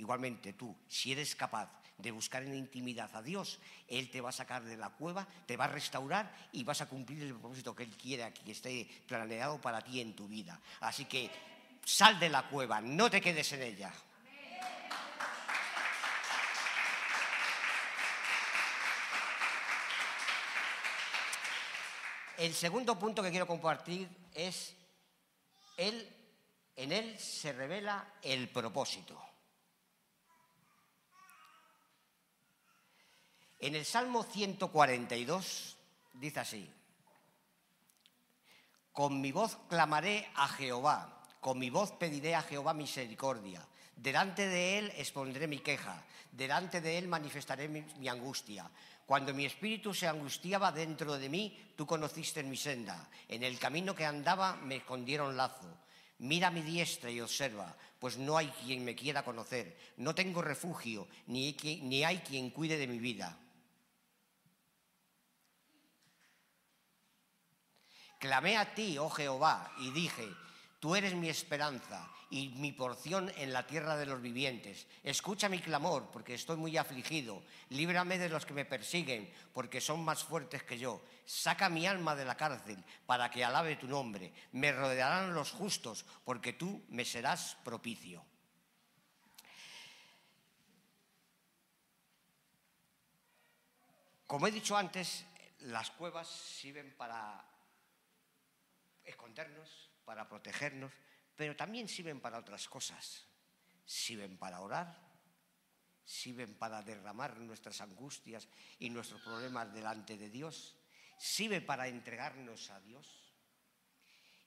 Igualmente 0.00 0.54
tú, 0.54 0.74
si 0.88 1.12
eres 1.12 1.36
capaz 1.36 1.68
de 1.98 2.10
buscar 2.10 2.42
en 2.42 2.54
intimidad 2.54 3.14
a 3.14 3.20
Dios, 3.20 3.58
Él 3.86 4.10
te 4.10 4.22
va 4.22 4.30
a 4.30 4.32
sacar 4.32 4.64
de 4.64 4.78
la 4.78 4.88
cueva, 4.88 5.28
te 5.44 5.58
va 5.58 5.66
a 5.66 5.68
restaurar 5.68 6.34
y 6.52 6.64
vas 6.64 6.80
a 6.80 6.88
cumplir 6.88 7.22
el 7.22 7.34
propósito 7.34 7.76
que 7.76 7.82
Él 7.82 7.94
quiere 7.98 8.32
que 8.32 8.52
esté 8.52 8.88
planeado 9.06 9.60
para 9.60 9.82
ti 9.82 10.00
en 10.00 10.16
tu 10.16 10.26
vida. 10.26 10.58
Así 10.80 11.04
que 11.04 11.30
sal 11.84 12.18
de 12.18 12.30
la 12.30 12.48
cueva, 12.48 12.80
no 12.80 13.10
te 13.10 13.20
quedes 13.20 13.52
en 13.52 13.62
ella. 13.62 13.92
El 22.38 22.54
segundo 22.54 22.98
punto 22.98 23.22
que 23.22 23.30
quiero 23.30 23.46
compartir 23.46 24.08
es, 24.32 24.74
él, 25.76 26.08
en 26.74 26.90
él 26.90 27.18
se 27.18 27.52
revela 27.52 28.14
el 28.22 28.48
propósito. 28.48 29.29
En 33.62 33.74
el 33.74 33.84
Salmo 33.84 34.22
142 34.22 35.76
dice 36.14 36.40
así, 36.40 36.66
con 38.90 39.20
mi 39.20 39.32
voz 39.32 39.58
clamaré 39.68 40.26
a 40.34 40.48
Jehová, 40.48 41.26
con 41.40 41.58
mi 41.58 41.68
voz 41.68 41.92
pediré 41.92 42.34
a 42.34 42.40
Jehová 42.40 42.72
misericordia, 42.72 43.62
delante 43.94 44.48
de 44.48 44.78
él 44.78 44.92
expondré 44.96 45.46
mi 45.46 45.58
queja, 45.58 46.02
delante 46.32 46.80
de 46.80 46.96
él 46.96 47.06
manifestaré 47.06 47.68
mi, 47.68 48.08
angustia. 48.08 48.70
Cuando 49.04 49.34
mi 49.34 49.44
espíritu 49.44 49.92
se 49.92 50.08
angustiaba 50.08 50.72
dentro 50.72 51.18
de 51.18 51.28
mí, 51.28 51.72
tú 51.76 51.84
conociste 51.84 52.42
mi 52.42 52.56
senda. 52.56 53.10
En 53.28 53.42
el 53.42 53.58
camino 53.58 53.94
que 53.94 54.06
andaba 54.06 54.56
me 54.56 54.76
escondieron 54.76 55.36
lazo. 55.36 55.68
Mira 56.20 56.50
mi 56.50 56.62
diestra 56.62 57.10
y 57.10 57.20
observa, 57.20 57.76
pues 57.98 58.16
no 58.16 58.38
hay 58.38 58.48
quien 58.64 58.84
me 58.86 58.94
quiera 58.94 59.22
conocer. 59.22 59.76
No 59.98 60.14
tengo 60.14 60.40
refugio, 60.40 61.08
ni, 61.26 61.54
ni 61.82 62.04
hay 62.04 62.18
quien 62.18 62.50
cuide 62.50 62.78
de 62.78 62.86
mi 62.86 62.98
vida. 62.98 63.36
Clamé 68.20 68.58
a 68.58 68.74
ti, 68.74 68.98
oh 68.98 69.08
Jehová, 69.08 69.72
y 69.78 69.90
dije, 69.92 70.28
tú 70.78 70.94
eres 70.94 71.14
mi 71.14 71.30
esperanza 71.30 72.06
y 72.28 72.50
mi 72.50 72.70
porción 72.70 73.32
en 73.38 73.50
la 73.50 73.66
tierra 73.66 73.96
de 73.96 74.04
los 74.04 74.20
vivientes. 74.20 74.86
Escucha 75.02 75.48
mi 75.48 75.58
clamor, 75.58 76.10
porque 76.12 76.34
estoy 76.34 76.58
muy 76.58 76.76
afligido. 76.76 77.42
Líbrame 77.70 78.18
de 78.18 78.28
los 78.28 78.44
que 78.44 78.52
me 78.52 78.66
persiguen, 78.66 79.32
porque 79.54 79.80
son 79.80 80.04
más 80.04 80.22
fuertes 80.22 80.62
que 80.64 80.78
yo. 80.78 81.02
Saca 81.24 81.70
mi 81.70 81.86
alma 81.86 82.14
de 82.14 82.26
la 82.26 82.36
cárcel, 82.36 82.84
para 83.06 83.30
que 83.30 83.42
alabe 83.42 83.76
tu 83.76 83.88
nombre. 83.88 84.34
Me 84.52 84.70
rodearán 84.70 85.32
los 85.32 85.52
justos, 85.52 86.04
porque 86.22 86.52
tú 86.52 86.84
me 86.90 87.06
serás 87.06 87.56
propicio. 87.64 88.22
Como 94.26 94.46
he 94.46 94.52
dicho 94.52 94.76
antes, 94.76 95.24
las 95.60 95.90
cuevas 95.90 96.28
sirven 96.28 96.94
para 96.98 97.49
escondernos, 99.04 99.90
para 100.04 100.28
protegernos, 100.28 100.92
pero 101.36 101.54
también 101.56 101.88
sirven 101.88 102.20
para 102.20 102.38
otras 102.38 102.68
cosas. 102.68 103.26
Sirven 103.84 104.36
para 104.38 104.60
orar, 104.60 104.98
sirven 106.04 106.54
para 106.54 106.82
derramar 106.82 107.38
nuestras 107.38 107.80
angustias 107.80 108.48
y 108.78 108.90
nuestros 108.90 109.20
problemas 109.22 109.72
delante 109.72 110.16
de 110.16 110.30
Dios, 110.30 110.76
sirven 111.18 111.64
para 111.64 111.88
entregarnos 111.88 112.70
a 112.70 112.80
Dios. 112.80 113.32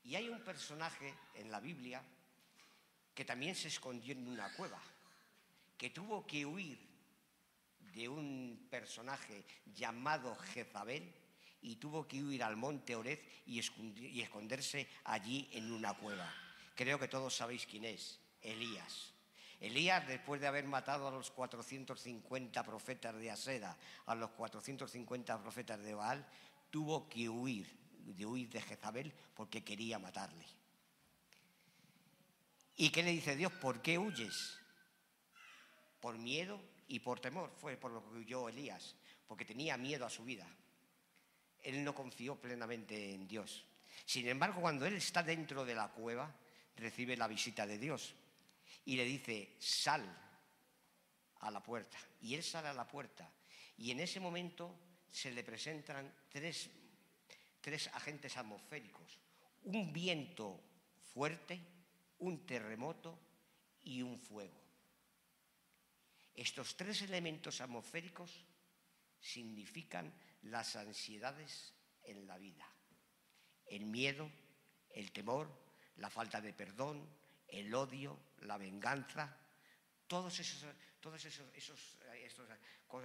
Y 0.04 0.16
hay 0.16 0.28
un 0.30 0.44
personaje 0.44 1.14
en 1.36 1.50
la 1.50 1.60
Biblia 1.60 2.04
que 3.14 3.24
también 3.24 3.56
se 3.56 3.70
escondió 3.70 4.14
en 4.14 4.28
una 4.28 4.52
cueva, 4.54 4.82
que 5.78 5.90
tuvo 5.90 6.26
que 6.28 6.46
huir 6.46 6.78
de 7.80 8.10
un 8.10 8.68
personaje 8.70 9.46
llamado 9.66 10.36
Jezabel, 10.36 11.14
y 11.63 11.77
tuvo 11.77 12.08
que 12.08 12.22
huir 12.22 12.43
al 12.43 12.58
monte 12.58 12.96
Orez 12.96 13.22
y 13.46 13.60
esconderse 14.22 14.88
allí 15.05 15.50
en 15.53 15.72
una 15.72 15.93
cueva. 15.93 16.32
Creo 16.75 17.00
que 17.00 17.08
todos 17.08 17.36
sabéis 17.36 17.65
quién 17.65 17.86
es, 17.86 18.20
Elías. 18.41 19.13
Elías, 19.62 20.05
después 20.05 20.41
de 20.41 20.48
haber 20.48 20.65
matado 20.65 21.08
a 21.08 21.12
los 21.12 21.32
450 21.32 22.63
profetas 22.63 23.15
de 23.15 23.32
Asera, 23.32 23.77
a 24.05 24.13
los 24.13 24.32
450 24.32 25.41
profetas 25.41 25.82
de 25.82 25.93
Baal, 25.93 26.27
tuvo 26.70 27.08
que 27.08 27.29
huir, 27.29 27.65
de 28.00 28.25
huir 28.25 28.50
de 28.50 28.62
Jezabel 28.62 29.13
porque 29.34 29.63
quería 29.63 30.00
matarle. 30.00 30.46
¿Y 32.75 32.89
qué 32.89 33.03
le 33.03 33.12
dice 33.12 33.38
Dios? 33.38 33.53
¿Por 33.53 33.82
qué 33.82 33.98
huyes? 33.98 34.60
Por 36.01 36.17
miedo 36.17 36.60
y 36.89 37.00
por 37.00 37.22
temor. 37.22 37.53
Fue 37.55 37.77
por 37.77 37.91
lo 37.91 38.03
que 38.03 38.17
huyó 38.17 38.50
Elías, 38.50 38.98
porque 39.27 39.46
tenía 39.46 39.77
miedo 39.77 40.05
a 40.05 40.10
su 40.10 40.25
vida 40.25 40.46
él 41.63 41.84
no 41.84 41.96
confió 41.96 42.36
plenamente 42.36 43.13
en 43.13 43.27
Dios. 43.27 43.65
Sin 44.05 44.27
embargo, 44.27 44.62
cuando 44.62 44.86
él 44.86 44.96
está 44.96 45.24
dentro 45.24 45.65
de 45.65 45.75
la 45.75 45.89
cueva, 45.89 46.34
recibe 46.75 47.15
la 47.15 47.27
visita 47.27 47.65
de 47.65 47.77
Dios 47.77 48.13
y 48.86 48.96
le 48.96 49.05
dice, 49.05 49.55
sal 49.60 50.03
a 51.39 51.51
la 51.51 51.63
puerta. 51.63 51.98
Y 52.22 52.36
él 52.36 52.43
sale 52.43 52.67
a 52.67 52.74
la 52.74 52.88
puerta. 52.88 53.29
Y 53.77 53.91
en 53.91 54.00
ese 54.00 54.20
momento 54.20 54.75
se 55.12 55.32
le 55.32 55.43
presentan 55.43 56.12
tres, 56.29 56.70
tres 57.62 57.88
agentes 57.93 58.36
atmosféricos. 58.38 59.20
Un 59.63 59.93
viento 59.93 60.60
fuerte, 61.13 61.60
un 62.20 62.46
terremoto 62.46 63.17
y 63.84 64.01
un 64.01 64.17
fuego. 64.17 64.62
Estos 66.36 66.75
tres 66.75 67.01
elementos 67.03 67.62
atmosféricos 67.62 68.43
significan 69.20 70.12
las 70.44 70.76
ansiedades 70.76 71.74
en 72.04 72.28
la 72.28 72.38
vida. 72.38 72.68
El 73.66 73.86
miedo, 73.86 74.30
el 74.90 75.12
temor, 75.12 75.50
la 75.98 76.10
falta 76.10 76.42
de 76.42 76.54
perdón, 76.54 77.08
el 77.48 77.74
odio, 77.74 78.20
la 78.42 78.58
venganza, 78.58 79.38
todos 80.08 80.40
esos, 80.40 80.66
todos 81.00 81.24
esos, 81.26 81.48
esos, 81.56 81.98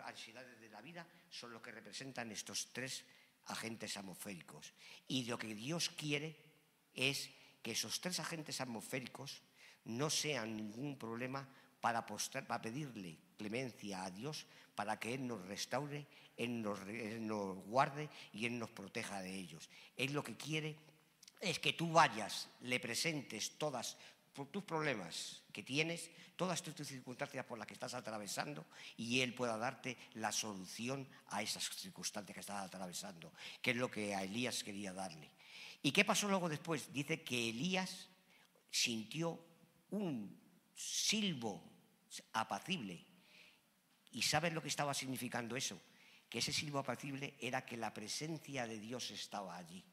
ansiedades 0.04 0.60
de 0.60 0.68
la 0.68 0.82
vida 0.82 1.06
son 1.30 1.52
lo 1.52 1.62
que 1.62 1.72
representan 1.72 2.30
estos 2.30 2.70
tres 2.72 3.04
agentes 3.46 3.96
atmosféricos. 3.96 4.72
Y 5.06 5.24
lo 5.24 5.38
que 5.38 5.54
Dios 5.54 5.90
quiere 5.90 6.36
es 6.94 7.30
que 7.62 7.72
esos 7.72 8.00
tres 8.00 8.20
agentes 8.20 8.60
atmosféricos 8.60 9.42
no 9.84 10.10
sean 10.10 10.56
ningún 10.56 10.98
problema 10.98 11.48
para, 11.80 12.06
pedirle 12.06 13.18
clemencia 13.36 14.04
a 14.04 14.10
Dios 14.10 14.46
para 14.74 14.98
que 14.98 15.14
Él 15.14 15.26
nos 15.26 15.44
restaure, 15.46 16.06
Él 16.36 16.62
nos, 16.62 17.58
guarde 17.66 18.08
y 18.32 18.46
Él 18.46 18.58
nos 18.58 18.70
proteja 18.70 19.20
de 19.20 19.34
ellos. 19.34 19.68
Él 19.96 20.12
lo 20.12 20.22
que 20.22 20.36
quiere 20.36 20.76
es 21.40 21.58
que 21.58 21.72
tú 21.72 21.92
vayas, 21.92 22.48
le 22.62 22.80
presentes 22.80 23.58
todas 23.58 23.96
tus 24.50 24.62
problemas 24.62 25.42
que 25.52 25.62
tienes, 25.64 26.10
todas 26.36 26.62
tus 26.62 26.86
circunstancias 26.86 27.44
por 27.44 27.58
las 27.58 27.66
que 27.66 27.74
estás 27.74 27.94
atravesando 27.94 28.64
y 28.96 29.20
Él 29.20 29.34
pueda 29.34 29.56
darte 29.56 29.96
la 30.14 30.30
solución 30.30 31.08
a 31.30 31.42
esas 31.42 31.64
circunstancias 31.64 32.34
que 32.34 32.40
estás 32.40 32.64
atravesando, 32.64 33.32
que 33.60 33.72
es 33.72 33.76
lo 33.76 33.90
que 33.90 34.14
a 34.14 34.22
Elías 34.22 34.62
quería 34.62 34.92
darle. 34.92 35.30
¿Y 35.82 35.92
qué 35.92 36.04
pasó 36.04 36.28
luego 36.28 36.48
después? 36.48 36.92
Dice 36.92 37.22
que 37.22 37.50
Elías 37.50 38.08
sintió 38.70 39.40
un 39.90 40.47
silbo 40.78 41.62
apacible 42.32 43.08
¿Y 44.12 44.22
sabes 44.22 44.52
lo 44.52 44.62
que 44.62 44.68
estaba 44.68 44.94
significando 44.94 45.56
eso? 45.56 45.80
Que 46.28 46.38
ese 46.38 46.52
silbo 46.52 46.78
apacible 46.78 47.34
era 47.40 47.64
que 47.64 47.76
la 47.76 47.92
presencia 47.92 48.66
de 48.66 48.78
Dios 48.78 49.10
estaba 49.10 49.56
allí. 49.56 49.84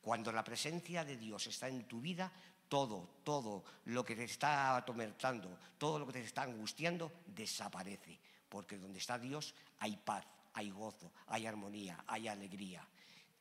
Cuando 0.00 0.32
la 0.32 0.44
presencia 0.44 1.04
de 1.04 1.16
Dios 1.16 1.46
está 1.46 1.68
en 1.68 1.84
tu 1.84 2.00
vida, 2.00 2.32
todo, 2.68 3.20
todo 3.24 3.64
lo 3.86 4.04
que 4.04 4.16
te 4.16 4.24
está 4.24 4.76
atormentando, 4.76 5.58
todo 5.78 5.98
lo 5.98 6.06
que 6.06 6.14
te 6.14 6.24
está 6.24 6.42
angustiando, 6.42 7.12
desaparece. 7.26 8.18
Porque 8.48 8.78
donde 8.78 8.98
está 8.98 9.18
Dios 9.18 9.54
hay 9.78 9.96
paz, 9.96 10.26
hay 10.54 10.70
gozo, 10.70 11.12
hay 11.26 11.46
armonía, 11.46 12.04
hay 12.06 12.28
alegría. 12.28 12.86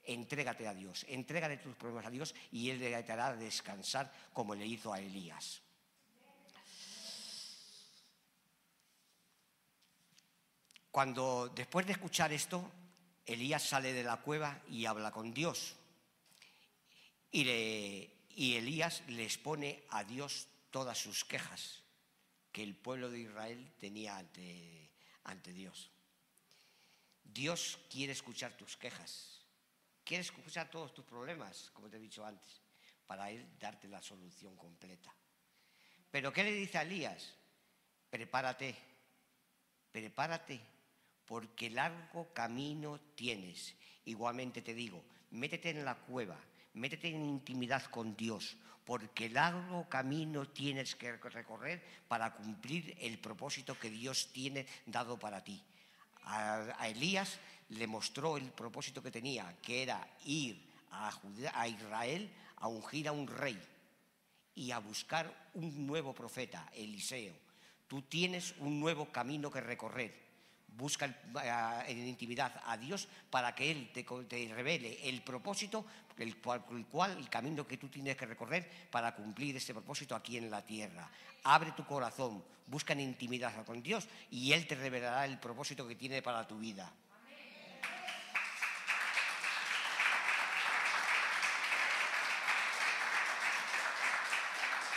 Entrégate 0.04 0.68
a 0.68 0.74
Dios, 0.74 1.06
entrégate 1.10 1.58
tus 1.58 1.76
problemas 1.76 2.06
a 2.06 2.10
Dios 2.10 2.34
y 2.52 2.70
Él 2.70 2.80
te 2.80 3.12
hará 3.12 3.36
descansar 3.36 4.12
como 4.34 4.56
le 4.56 4.66
hizo 4.66 4.94
a 4.94 5.00
Elías. 5.00 5.62
Cuando 10.92 11.48
después 11.48 11.86
de 11.86 11.94
escuchar 11.94 12.34
esto, 12.34 12.70
Elías 13.26 13.64
sale 13.64 13.94
de 13.94 14.04
la 14.04 14.18
cueva 14.18 14.62
y 14.68 14.86
habla 14.86 15.12
con 15.12 15.34
Dios. 15.34 15.76
Y, 17.32 17.48
Elías 18.58 19.02
le 19.08 19.24
expone 19.24 19.86
a 19.90 20.04
Dios 20.04 20.48
todas 20.70 20.98
sus 20.98 21.24
quejas 21.24 21.84
que 22.52 22.62
el 22.62 22.76
pueblo 22.76 23.10
de 23.10 23.20
Israel 23.20 23.72
tenía 23.80 24.18
ante, 24.18 24.92
ante 25.24 25.54
Dios. 25.54 25.90
Dios 27.24 27.80
quiere 27.90 28.12
escuchar 28.12 28.58
tus 28.58 28.76
quejas, 28.76 29.46
quiere 30.04 30.22
escuchar 30.22 30.70
todos 30.70 30.94
tus 30.94 31.06
problemas, 31.06 31.70
como 31.72 31.90
te 31.90 31.96
he 31.96 32.02
dicho 32.02 32.26
antes, 32.26 32.62
para 33.08 33.32
Él 33.32 33.48
darte 33.58 33.88
la 33.88 34.02
solución 34.02 34.58
completa. 34.58 35.16
Pero 36.10 36.34
¿qué 36.34 36.44
le 36.44 36.52
dice 36.52 36.80
a 36.80 36.82
Elías? 36.82 37.34
Prepárate, 38.10 38.76
prepárate 39.94 40.60
porque 41.32 41.70
largo 41.70 42.28
camino 42.34 43.00
tienes. 43.16 43.74
Igualmente 44.04 44.62
te 44.62 44.74
digo, 44.74 45.02
métete 45.32 45.70
en 45.70 45.86
la 45.86 45.96
cueva, 45.96 46.38
métete 46.74 47.08
en 47.08 47.24
intimidad 47.24 47.86
con 47.86 48.18
Dios, 48.18 48.58
porque 48.84 49.30
largo 49.30 49.88
camino 49.88 50.50
tienes 50.50 50.94
que 50.94 51.14
recorrer 51.14 51.82
para 52.10 52.34
cumplir 52.34 52.98
el 53.00 53.18
propósito 53.18 53.80
que 53.80 53.90
Dios 53.90 54.34
tiene 54.34 54.66
dado 54.86 55.18
para 55.18 55.42
ti. 55.42 55.64
A, 56.24 56.90
Elías 56.90 57.40
le 57.70 57.88
mostró 57.88 58.36
el 58.36 58.52
propósito 58.52 59.02
que 59.02 59.10
tenía, 59.10 59.56
que 59.62 59.84
era 59.84 60.06
ir 60.26 60.62
a, 60.92 61.18
a 61.54 61.68
Israel 61.70 62.30
a 62.58 62.68
ungir 62.68 63.08
a 63.08 63.14
un 63.14 63.26
rey 63.26 63.58
y 64.54 64.72
a 64.72 64.80
buscar 64.80 65.50
un 65.54 65.88
nuevo 65.88 66.14
profeta, 66.14 66.70
Eliseo. 66.76 67.38
Tú 67.88 68.02
tienes 68.02 68.54
un 68.60 68.82
nuevo 68.82 69.14
camino 69.14 69.50
que 69.50 69.62
recorrer 69.62 70.31
busca 70.78 71.14
en 71.88 72.08
intimidad 72.08 72.62
a 72.66 72.78
Dios 72.78 73.08
para 73.30 73.54
que 73.54 73.72
Él 73.72 73.92
te, 73.94 74.04
revele 74.54 75.08
el 75.08 75.22
propósito, 75.22 75.86
el 76.18 76.38
cual, 76.38 76.64
el 76.72 76.86
cual, 76.86 77.18
el 77.18 77.30
camino 77.30 77.68
que 77.68 77.78
tú 77.78 77.90
tienes 77.90 78.16
que 78.16 78.26
recorrer 78.26 78.70
para 78.90 79.16
cumplir 79.16 79.56
ese 79.56 79.74
propósito 79.74 80.16
aquí 80.16 80.38
en 80.38 80.50
la 80.50 80.64
tierra. 80.64 81.10
Abre 81.44 81.72
tu 81.72 81.86
corazón, 81.86 82.44
busca 82.68 82.94
en 82.94 83.02
intimidad 83.02 83.66
con 83.66 83.82
Dios 83.82 84.08
y 84.30 84.54
Él 84.54 84.68
te 84.68 84.76
revelará 84.76 85.26
el 85.26 85.40
propósito 85.40 85.88
que 85.88 85.96
tiene 85.96 86.22
para 86.22 86.48
tu 86.48 86.58
vida. 86.58 86.92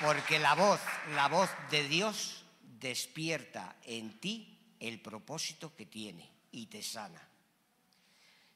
Porque 0.00 0.38
la 0.38 0.54
voz, 0.54 0.80
la 1.14 1.28
voz 1.28 1.48
de 1.70 1.88
Dios 1.88 2.44
despierta 2.80 3.76
en 3.84 4.18
ti 4.20 4.53
el 4.88 5.00
propósito 5.00 5.74
que 5.74 5.86
tiene 5.86 6.28
y 6.52 6.66
te 6.66 6.82
sana. 6.82 7.20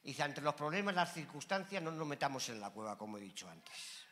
Dice, 0.03 0.23
entre 0.23 0.45
los 0.45 0.55
problemas, 0.55 0.95
las 0.95 1.13
circunstancias, 1.13 1.83
no 1.83 1.91
nos 1.91 2.07
metamos 2.07 2.49
en 2.49 2.61
la 2.61 2.71
cueva, 2.71 2.97
como 2.97 3.19
he 3.19 3.21
dicho 3.21 3.49
antes. 3.49 4.07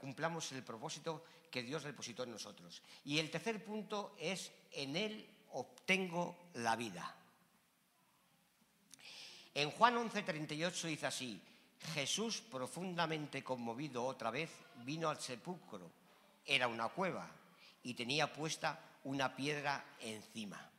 Cumplamos 0.00 0.50
el 0.52 0.62
propósito 0.62 1.24
que 1.50 1.62
Dios 1.62 1.84
depositó 1.84 2.24
en 2.24 2.32
nosotros. 2.32 2.82
Y 3.04 3.18
el 3.18 3.30
tercer 3.30 3.62
punto 3.64 4.16
es, 4.18 4.50
en 4.72 4.96
Él 4.96 5.28
obtengo 5.52 6.48
la 6.54 6.74
vida. 6.76 7.14
En 9.54 9.70
Juan 9.70 9.96
11:38 9.96 10.88
dice 10.88 11.06
así, 11.06 11.40
Jesús, 11.94 12.40
profundamente 12.40 13.44
conmovido 13.44 14.04
otra 14.04 14.30
vez, 14.30 14.50
vino 14.84 15.10
al 15.10 15.20
sepulcro. 15.20 15.90
Era 16.46 16.68
una 16.68 16.88
cueva 16.88 17.28
y 17.82 17.94
tenía 17.94 18.32
puesta 18.32 18.80
una 19.04 19.36
piedra 19.36 19.84
encima. 20.00 20.71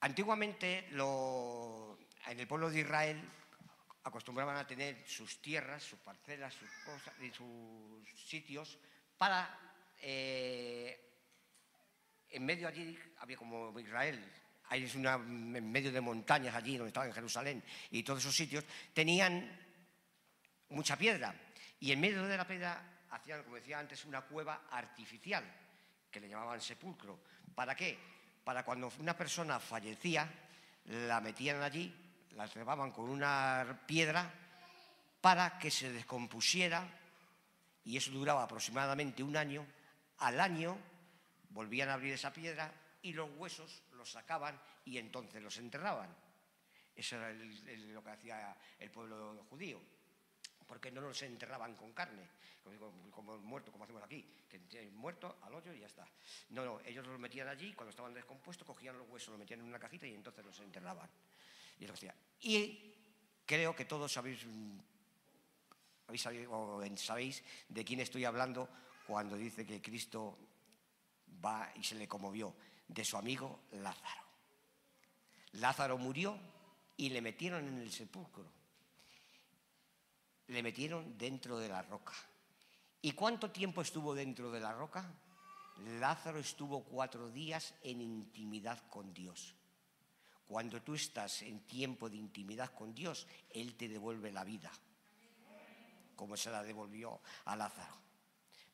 Antiguamente 0.00 0.88
en 0.88 2.40
el 2.40 2.46
pueblo 2.46 2.70
de 2.70 2.80
Israel 2.80 3.20
acostumbraban 4.04 4.56
a 4.56 4.66
tener 4.66 5.06
sus 5.06 5.42
tierras, 5.42 5.82
sus 5.82 5.98
parcelas, 5.98 6.54
sus 6.54 6.70
cosas, 6.84 7.14
y 7.20 7.30
sus 7.30 8.28
sitios 8.28 8.78
para 9.16 9.58
eh, 10.00 11.08
en 12.30 12.46
medio 12.46 12.68
allí 12.68 12.98
había 13.18 13.36
como 13.36 13.78
Israel, 13.80 14.24
hay 14.68 14.84
es 14.84 14.94
una 14.94 15.14
en 15.14 15.72
medio 15.72 15.90
de 15.90 16.00
montañas 16.00 16.54
allí 16.54 16.76
donde 16.76 16.88
estaba 16.88 17.06
en 17.06 17.12
Jerusalén 17.12 17.64
y 17.90 18.02
todos 18.02 18.20
esos 18.20 18.36
sitios 18.36 18.64
tenían 18.92 19.50
mucha 20.68 20.96
piedra 20.96 21.34
y 21.80 21.92
en 21.92 22.00
medio 22.00 22.22
de 22.24 22.36
la 22.36 22.46
piedra 22.46 22.98
hacían, 23.10 23.42
como 23.42 23.56
decía 23.56 23.78
antes, 23.78 24.04
una 24.04 24.22
cueva 24.22 24.66
artificial 24.70 25.44
que 26.10 26.20
le 26.20 26.28
llamaban 26.28 26.60
sepulcro. 26.60 27.20
¿Para 27.54 27.74
qué? 27.74 27.98
Para 28.48 28.64
cuando 28.64 28.90
una 29.00 29.14
persona 29.14 29.60
fallecía, 29.60 30.26
la 30.86 31.20
metían 31.20 31.60
allí, 31.60 31.94
la 32.34 32.48
trepaban 32.48 32.92
con 32.92 33.10
una 33.10 33.82
piedra 33.86 34.32
para 35.20 35.58
que 35.58 35.70
se 35.70 35.92
descompusiera 35.92 36.82
y 37.84 37.98
eso 37.98 38.10
duraba 38.10 38.44
aproximadamente 38.44 39.22
un 39.22 39.36
año. 39.36 39.66
Al 40.20 40.40
año 40.40 40.78
volvían 41.50 41.90
a 41.90 41.92
abrir 41.92 42.14
esa 42.14 42.32
piedra 42.32 42.72
y 43.02 43.12
los 43.12 43.28
huesos 43.36 43.82
los 43.92 44.10
sacaban 44.10 44.58
y 44.86 44.96
entonces 44.96 45.42
los 45.42 45.58
enterraban. 45.58 46.08
Eso 46.96 47.16
era 47.16 47.30
lo 47.32 48.02
que 48.02 48.10
hacía 48.10 48.56
el 48.78 48.90
pueblo 48.90 49.44
judío 49.50 49.78
porque 50.68 50.92
no 50.92 51.00
los 51.00 51.20
enterraban 51.22 51.74
con 51.74 51.92
carne, 51.92 52.28
como, 53.10 53.38
muerto, 53.38 53.72
como 53.72 53.84
hacemos 53.84 54.02
aquí, 54.02 54.22
que 54.46 54.90
muerto 54.92 55.38
al 55.42 55.54
hoyo 55.54 55.72
y 55.72 55.80
ya 55.80 55.86
está. 55.86 56.06
No, 56.50 56.64
no, 56.64 56.80
ellos 56.80 57.06
los 57.06 57.18
metían 57.18 57.48
allí, 57.48 57.72
cuando 57.72 57.90
estaban 57.90 58.12
descompuestos, 58.12 58.66
cogían 58.66 58.98
los 58.98 59.08
huesos, 59.08 59.30
los 59.30 59.38
metían 59.38 59.60
en 59.60 59.66
una 59.66 59.78
cajita 59.78 60.06
y 60.06 60.14
entonces 60.14 60.44
los 60.44 60.60
enterraban. 60.60 61.08
Y, 61.80 61.86
y 62.40 62.94
creo 63.46 63.74
que 63.74 63.86
todos 63.86 64.12
sabéis, 64.12 64.46
sabéis 66.96 67.42
de 67.68 67.84
quién 67.84 68.00
estoy 68.00 68.26
hablando 68.26 68.68
cuando 69.06 69.36
dice 69.36 69.64
que 69.64 69.80
Cristo 69.80 70.38
va 71.42 71.72
y 71.76 71.82
se 71.82 71.94
le 71.94 72.06
conmovió, 72.06 72.54
de 72.86 73.04
su 73.04 73.16
amigo 73.16 73.60
Lázaro. 73.72 74.22
Lázaro 75.52 75.96
murió 75.96 76.38
y 76.98 77.08
le 77.08 77.22
metieron 77.22 77.66
en 77.66 77.78
el 77.78 77.90
sepulcro 77.90 78.57
le 80.48 80.62
metieron 80.62 81.16
dentro 81.16 81.58
de 81.58 81.68
la 81.68 81.82
roca. 81.82 82.14
¿Y 83.00 83.12
cuánto 83.12 83.50
tiempo 83.50 83.80
estuvo 83.80 84.14
dentro 84.14 84.50
de 84.50 84.60
la 84.60 84.72
roca? 84.72 85.10
Lázaro 86.00 86.38
estuvo 86.38 86.82
cuatro 86.82 87.30
días 87.30 87.74
en 87.82 88.00
intimidad 88.00 88.82
con 88.88 89.14
Dios. 89.14 89.54
Cuando 90.46 90.82
tú 90.82 90.94
estás 90.94 91.42
en 91.42 91.60
tiempo 91.60 92.08
de 92.08 92.16
intimidad 92.16 92.72
con 92.74 92.94
Dios, 92.94 93.26
Él 93.50 93.76
te 93.76 93.88
devuelve 93.88 94.32
la 94.32 94.44
vida, 94.44 94.72
como 96.16 96.36
se 96.36 96.50
la 96.50 96.62
devolvió 96.62 97.20
a 97.44 97.54
Lázaro 97.54 98.07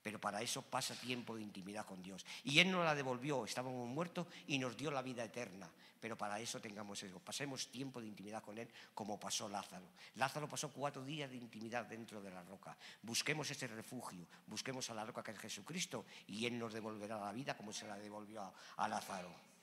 pero 0.05 0.21
para 0.21 0.43
eso 0.43 0.61
pasa 0.61 0.95
tiempo 0.95 1.35
de 1.35 1.43
intimidad 1.43 1.87
con 1.87 2.03
Dios. 2.03 2.27
Y 2.45 2.59
Él 2.59 2.71
nos 2.71 2.85
la 2.85 2.95
devolvió, 2.95 3.47
estábamos 3.47 3.88
muertos 3.88 4.27
y 4.47 4.59
nos 4.59 4.77
dio 4.77 4.90
la 4.90 5.01
vida 5.01 5.25
eterna, 5.25 5.67
pero 5.99 6.19
para 6.19 6.38
eso 6.38 6.61
tengamos 6.61 7.03
eso, 7.03 7.19
pasemos 7.21 7.69
tiempo 7.69 8.03
de 8.03 8.09
intimidad 8.09 8.43
con 8.43 8.59
Él 8.59 8.69
como 8.93 9.19
pasó 9.19 9.49
Lázaro. 9.49 9.87
Lázaro 10.17 10.47
pasó 10.47 10.71
cuatro 10.71 11.03
días 11.03 11.31
de 11.31 11.38
intimidad 11.38 11.87
dentro 11.87 12.21
de 12.21 12.31
la 12.31 12.43
roca. 12.43 12.77
Busquemos 13.01 13.51
ese 13.51 13.67
refugio, 13.67 14.27
busquemos 14.47 14.90
a 14.90 14.95
la 14.95 15.07
roca 15.07 15.25
que 15.25 15.31
es 15.31 15.38
Jesucristo 15.38 16.05
y 16.27 16.45
Él 16.45 16.59
nos 16.59 16.75
devolverá 16.75 17.19
la 17.19 17.33
vida 17.33 17.57
como 17.57 17.73
se 17.73 17.88
la 17.88 17.97
devolvió 17.97 18.43
a, 18.43 18.53
a 18.77 18.87
Lázaro. 18.87 19.54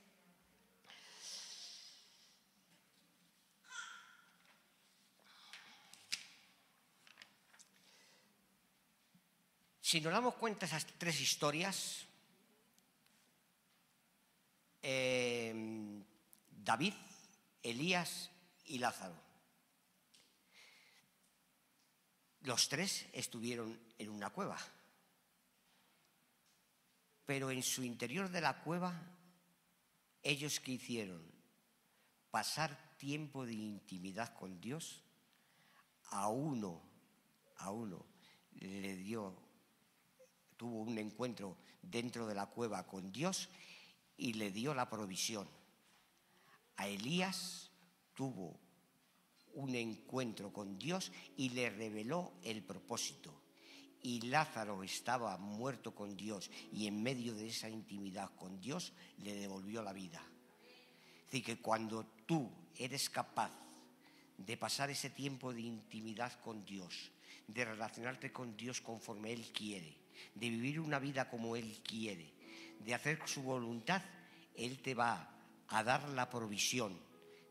Si 9.91 9.99
nos 9.99 10.13
damos 10.13 10.35
cuenta 10.35 10.65
esas 10.65 10.85
tres 10.97 11.19
historias, 11.19 12.05
eh, 14.81 15.53
David, 16.49 16.93
Elías 17.61 18.31
y 18.67 18.79
Lázaro, 18.79 19.21
los 22.43 22.69
tres 22.69 23.05
estuvieron 23.11 23.77
en 23.97 24.11
una 24.11 24.29
cueva. 24.29 24.57
Pero 27.25 27.51
en 27.51 27.61
su 27.61 27.83
interior 27.83 28.29
de 28.29 28.39
la 28.39 28.61
cueva, 28.61 28.97
ellos 30.23 30.61
que 30.61 30.71
hicieron 30.71 31.21
pasar 32.29 32.95
tiempo 32.95 33.45
de 33.45 33.55
intimidad 33.55 34.33
con 34.35 34.61
Dios, 34.61 35.03
a 36.11 36.29
uno, 36.29 36.81
a 37.57 37.71
uno 37.71 38.05
le 38.53 38.95
dio, 38.95 39.35
tuvo 40.61 40.81
un 40.81 40.99
encuentro 40.99 41.57
dentro 41.81 42.27
de 42.27 42.35
la 42.35 42.45
cueva 42.45 42.85
con 42.85 43.11
Dios 43.11 43.49
y 44.15 44.33
le 44.33 44.51
dio 44.51 44.75
la 44.75 44.87
provisión. 44.87 45.47
A 46.75 46.87
Elías 46.87 47.71
tuvo 48.13 48.59
un 49.55 49.73
encuentro 49.73 50.53
con 50.53 50.77
Dios 50.77 51.11
y 51.35 51.49
le 51.49 51.71
reveló 51.71 52.33
el 52.43 52.61
propósito. 52.61 53.33
Y 54.03 54.21
Lázaro 54.21 54.83
estaba 54.83 55.35
muerto 55.39 55.95
con 55.95 56.15
Dios 56.15 56.51
y 56.71 56.85
en 56.85 57.01
medio 57.01 57.33
de 57.33 57.47
esa 57.47 57.67
intimidad 57.67 58.29
con 58.35 58.61
Dios 58.61 58.93
le 59.17 59.33
devolvió 59.33 59.81
la 59.81 59.93
vida. 59.93 60.23
Decir, 61.25 61.43
que 61.43 61.57
cuando 61.57 62.05
tú 62.27 62.51
eres 62.75 63.09
capaz 63.09 63.51
de 64.37 64.57
pasar 64.57 64.91
ese 64.91 65.09
tiempo 65.09 65.55
de 65.55 65.61
intimidad 65.61 66.39
con 66.39 66.63
Dios, 66.63 67.09
de 67.47 67.65
relacionarte 67.65 68.31
con 68.31 68.55
Dios 68.55 68.79
conforme 68.79 69.33
Él 69.33 69.51
quiere, 69.51 70.00
de 70.35 70.49
vivir 70.49 70.79
una 70.79 70.99
vida 70.99 71.29
como 71.29 71.55
Él 71.55 71.79
quiere, 71.83 72.33
de 72.79 72.93
hacer 72.93 73.19
su 73.25 73.41
voluntad, 73.43 74.01
Él 74.55 74.79
te 74.81 74.93
va 74.93 75.29
a 75.67 75.83
dar 75.83 76.07
la 76.09 76.29
provisión, 76.29 76.97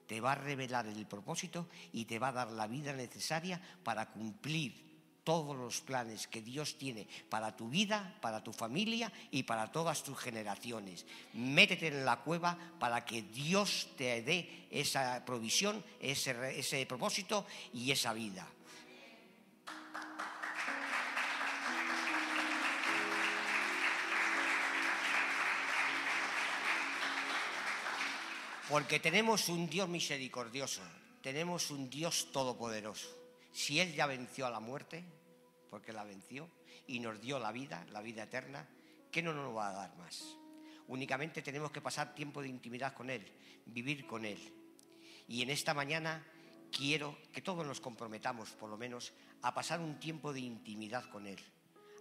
te 0.06 0.20
va 0.20 0.32
a 0.32 0.36
revelar 0.36 0.86
el 0.86 1.06
propósito 1.06 1.68
y 1.92 2.04
te 2.04 2.18
va 2.18 2.28
a 2.28 2.32
dar 2.32 2.50
la 2.50 2.66
vida 2.66 2.92
necesaria 2.92 3.60
para 3.84 4.10
cumplir 4.10 4.90
todos 5.24 5.56
los 5.56 5.80
planes 5.80 6.26
que 6.26 6.42
Dios 6.42 6.76
tiene 6.78 7.06
para 7.28 7.56
tu 7.56 7.68
vida, 7.68 8.16
para 8.20 8.42
tu 8.42 8.52
familia 8.52 9.12
y 9.30 9.44
para 9.44 9.70
todas 9.70 10.02
tus 10.02 10.18
generaciones. 10.18 11.06
Métete 11.34 11.88
en 11.88 12.04
la 12.04 12.20
cueva 12.20 12.58
para 12.78 13.04
que 13.04 13.22
Dios 13.22 13.88
te 13.96 14.22
dé 14.22 14.66
esa 14.70 15.24
provisión, 15.24 15.84
ese, 16.00 16.86
propósito 16.86 17.46
y 17.72 17.90
esa 17.90 18.12
vida. 18.12 18.46
Porque 28.70 29.00
tenemos 29.00 29.48
un 29.48 29.68
Dios 29.68 29.88
misericordioso, 29.88 30.80
tenemos 31.20 31.72
un 31.72 31.90
Dios 31.90 32.30
todopoderoso. 32.30 33.08
Si 33.50 33.80
Él 33.80 33.92
ya 33.96 34.06
venció 34.06 34.46
a 34.46 34.50
la 34.50 34.60
muerte, 34.60 35.02
porque 35.68 35.92
la 35.92 36.04
venció, 36.04 36.48
y 36.86 37.00
nos 37.00 37.20
dio 37.20 37.40
la 37.40 37.50
vida, 37.50 37.84
la 37.90 38.00
vida 38.00 38.22
eterna, 38.22 38.64
¿qué 39.10 39.24
no 39.24 39.34
nos 39.34 39.56
va 39.56 39.70
a 39.70 39.72
dar 39.72 39.96
más? 39.96 40.22
Únicamente 40.86 41.42
tenemos 41.42 41.72
que 41.72 41.80
pasar 41.80 42.14
tiempo 42.14 42.42
de 42.42 42.48
intimidad 42.48 42.94
con 42.94 43.10
Él, 43.10 43.26
vivir 43.66 44.06
con 44.06 44.24
Él. 44.24 44.38
Y 45.26 45.42
en 45.42 45.50
esta 45.50 45.74
mañana 45.74 46.24
quiero 46.70 47.18
que 47.32 47.42
todos 47.42 47.66
nos 47.66 47.80
comprometamos, 47.80 48.50
por 48.50 48.70
lo 48.70 48.76
menos, 48.76 49.12
a 49.42 49.52
pasar 49.52 49.80
un 49.80 49.98
tiempo 49.98 50.32
de 50.32 50.40
intimidad 50.40 51.10
con 51.10 51.26
Él, 51.26 51.40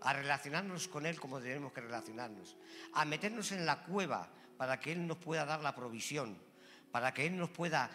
a 0.02 0.14
relacionarnos 0.14 0.88
con 0.88 1.08
Él 1.08 1.20
como 1.20 1.40
debemos 1.40 1.74
que 1.74 1.82
relacionarnos, 1.82 2.58
a 2.94 3.06
meternos 3.06 3.52
en 3.54 3.66
la 3.66 3.84
cueva 3.86 4.32
para 4.56 4.80
que 4.80 4.92
Él 4.92 5.08
nos 5.08 5.18
pueda 5.18 5.46
dar 5.46 5.62
la 5.62 5.74
provisión, 5.74 6.38
para 6.92 7.14
que 7.14 7.26
Él 7.26 7.38
nos 7.38 7.50
pueda 7.50 7.90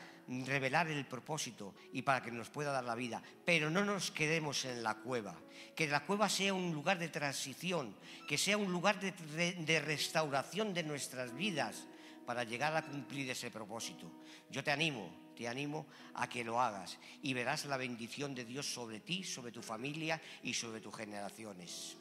revelar 0.47 0.89
el 0.89 1.05
propósito 1.05 1.75
y 1.93 2.03
para 2.03 2.23
que 2.23 2.31
nos 2.31 2.49
pueda 2.49 2.73
dar 2.73 2.85
la 2.85 2.95
vida. 2.95 3.23
Pero 3.45 3.71
no 3.71 3.85
nos 3.85 4.11
quedemos 4.11 4.65
en 4.65 4.83
la 4.83 4.95
cueva. 4.97 5.35
Que 5.75 5.87
la 5.87 6.05
cueva 6.05 6.29
sea 6.29 6.55
un 6.55 6.73
lugar 6.73 6.99
de 6.99 7.09
transición, 7.09 7.95
que 8.29 8.39
sea 8.39 8.57
un 8.57 8.73
lugar 8.73 8.99
de, 9.01 9.81
restauración 9.81 10.73
de 10.73 10.83
nuestras 10.83 11.35
vidas 11.35 11.85
para 12.27 12.45
llegar 12.45 12.75
a 12.77 12.83
cumplir 12.83 13.31
ese 13.31 13.51
propósito. 13.51 14.11
Yo 14.51 14.65
te 14.65 14.71
animo, 14.71 15.11
te 15.37 15.47
animo 15.47 15.87
a 16.15 16.29
que 16.29 16.45
lo 16.45 16.61
hagas 16.61 16.99
y 17.23 17.35
verás 17.35 17.67
la 17.67 17.77
bendición 17.77 18.35
de 18.35 18.45
Dios 18.45 18.73
sobre 18.73 19.01
ti, 19.01 19.25
sobre 19.25 19.53
tu 19.53 19.63
familia 19.63 20.21
y 20.43 20.55
sobre 20.55 20.81
tus 20.81 20.95
generaciones. 20.95 21.97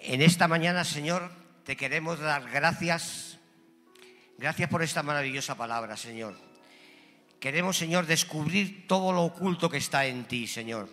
En 0.00 0.22
esta 0.22 0.48
mañana, 0.48 0.84
Señor, 0.84 1.30
te 1.64 1.76
queremos 1.76 2.18
dar 2.18 2.48
gracias 2.50 3.27
Gracias 4.38 4.70
por 4.70 4.84
esta 4.84 5.02
maravillosa 5.02 5.56
palabra, 5.56 5.96
Señor. 5.96 6.36
Queremos, 7.40 7.76
Señor, 7.76 8.06
descubrir 8.06 8.86
todo 8.86 9.12
lo 9.12 9.24
oculto 9.24 9.68
que 9.68 9.78
está 9.78 10.06
en 10.06 10.26
ti, 10.26 10.46
Señor. 10.46 10.88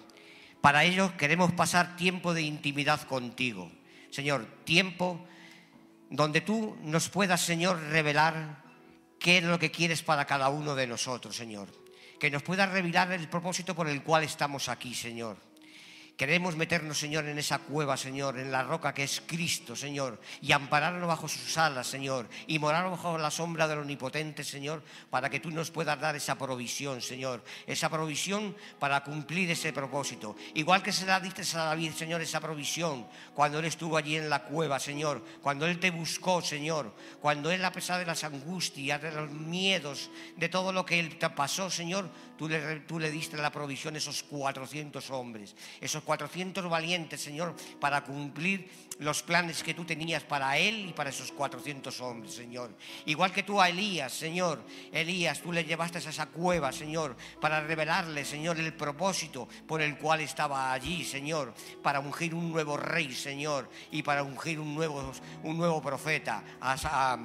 Para 0.62 0.84
ello 0.84 1.16
queremos 1.16 1.52
pasar 1.52 1.96
tiempo 1.96 2.34
de 2.34 2.42
intimidad 2.42 3.02
contigo. 3.02 3.72
Señor, 4.10 4.48
tiempo 4.64 5.28
donde 6.10 6.42
tú 6.42 6.76
nos 6.82 7.10
puedas, 7.10 7.40
Señor, 7.42 7.80
revelar 7.92 8.64
qué 9.20 9.38
es 9.38 9.44
lo 9.44 9.60
que 9.60 9.70
quieres 9.70 10.02
para 10.02 10.26
cada 10.26 10.50
uno 10.50 10.74
de 10.74 10.88
nosotros, 10.88 11.36
Señor. 11.36 11.68
Que 12.20 12.32
nos 12.32 12.42
puedas 12.42 12.72
revelar 12.72 13.12
el 13.12 13.30
propósito 13.30 13.76
por 13.76 13.88
el 13.88 14.02
cual 14.02 14.24
estamos 14.24 14.70
aquí, 14.70 14.96
Señor. 14.96 15.38
Queremos 16.18 16.56
meternos, 16.56 16.98
Señor, 16.98 17.26
en 17.26 17.38
esa 17.38 17.60
cueva, 17.60 17.98
Señor, 17.98 18.40
en 18.40 18.50
la 18.50 18.64
roca 18.64 18.94
que 18.94 19.04
es 19.04 19.22
Cristo, 19.26 19.76
Señor, 19.76 20.18
y 20.42 20.54
ampararnos 20.54 21.06
bajo 21.10 21.28
sus 21.28 21.58
alas, 21.58 21.88
Señor, 21.88 22.30
y 22.48 22.58
morar 22.58 22.90
bajo 22.90 23.18
la 23.18 23.30
sombra 23.30 23.68
del 23.68 23.80
Omnipotente, 23.80 24.46
Señor, 24.46 24.82
para 25.10 25.30
que 25.30 25.42
tú 25.42 25.52
nos 25.52 25.72
puedas 25.72 26.00
dar 26.00 26.16
esa 26.16 26.38
provisión, 26.38 27.02
Señor, 27.02 27.44
esa 27.68 27.90
provisión 27.90 28.56
para 28.80 29.04
cumplir 29.04 29.52
ese 29.52 29.74
propósito. 29.74 30.38
Igual 30.54 30.82
que 30.82 30.94
se 30.94 31.06
la 31.06 31.20
diste 31.20 31.42
a 31.58 31.66
David, 31.66 31.92
Señor, 31.92 32.22
esa 32.22 32.40
provisión, 32.40 33.06
cuando 33.34 33.60
él 33.60 33.66
estuvo 33.66 33.98
allí 33.98 34.16
en 34.16 34.30
la 34.30 34.44
cueva, 34.44 34.80
Señor, 34.80 35.22
cuando 35.42 35.66
él 35.66 35.82
te 35.82 35.92
buscó, 35.92 36.42
Señor, 36.42 36.94
cuando 37.20 37.52
él, 37.52 37.66
a 37.66 37.74
pesar 37.74 38.00
de 38.00 38.06
las 38.06 38.24
angustias, 38.24 39.02
de 39.02 39.12
los 39.12 39.30
miedos, 39.32 40.10
de 40.38 40.48
todo 40.48 40.72
lo 40.72 40.86
que 40.86 40.98
él 40.98 41.18
te 41.18 41.30
pasó, 41.32 41.70
Señor, 41.70 42.10
tú 42.38 42.48
le, 42.48 42.82
tú 42.82 43.00
diste 43.00 43.38
la 43.38 43.52
provisión 43.52 43.96
a 43.96 43.98
esos 43.98 44.24
400 44.24 45.10
hombres, 45.12 45.56
esos 45.82 46.04
400 46.04 46.70
valientes, 46.70 47.22
Señor, 47.22 47.56
para 47.80 48.04
cumplir 48.04 48.70
los 49.00 49.24
planes 49.24 49.64
que 49.64 49.74
tú 49.74 49.84
tenías 49.84 50.24
para 50.24 50.58
él 50.58 50.90
y 50.90 50.94
para 50.94 51.10
esos 51.10 51.32
400 51.32 52.00
hombres, 52.02 52.34
Señor. 52.34 52.72
Igual 53.06 53.32
que 53.32 53.44
tú 53.44 53.60
a 53.60 53.70
Elías, 53.70 54.14
Señor. 54.14 54.64
Elías, 54.92 55.42
tú 55.42 55.52
le 55.52 55.64
llevaste 55.64 55.98
a 55.98 56.02
esa 56.02 56.28
cueva, 56.28 56.72
Señor, 56.72 57.16
para 57.42 57.62
revelarle, 57.62 58.24
Señor, 58.24 58.60
el 58.60 58.74
propósito 58.74 59.48
por 59.68 59.82
el 59.82 59.98
cual 59.98 60.22
estaba 60.22 60.72
allí, 60.72 61.04
Señor, 61.04 61.54
para 61.82 62.00
ungir 62.00 62.34
un 62.34 62.52
nuevo 62.52 62.78
rey, 62.78 63.14
Señor, 63.14 63.70
y 63.92 64.04
para 64.04 64.24
ungir 64.24 64.60
un 64.60 64.74
nuevo, 64.76 65.12
un 65.44 65.58
nuevo 65.58 65.82
profeta 65.82 66.44
a 66.62 67.18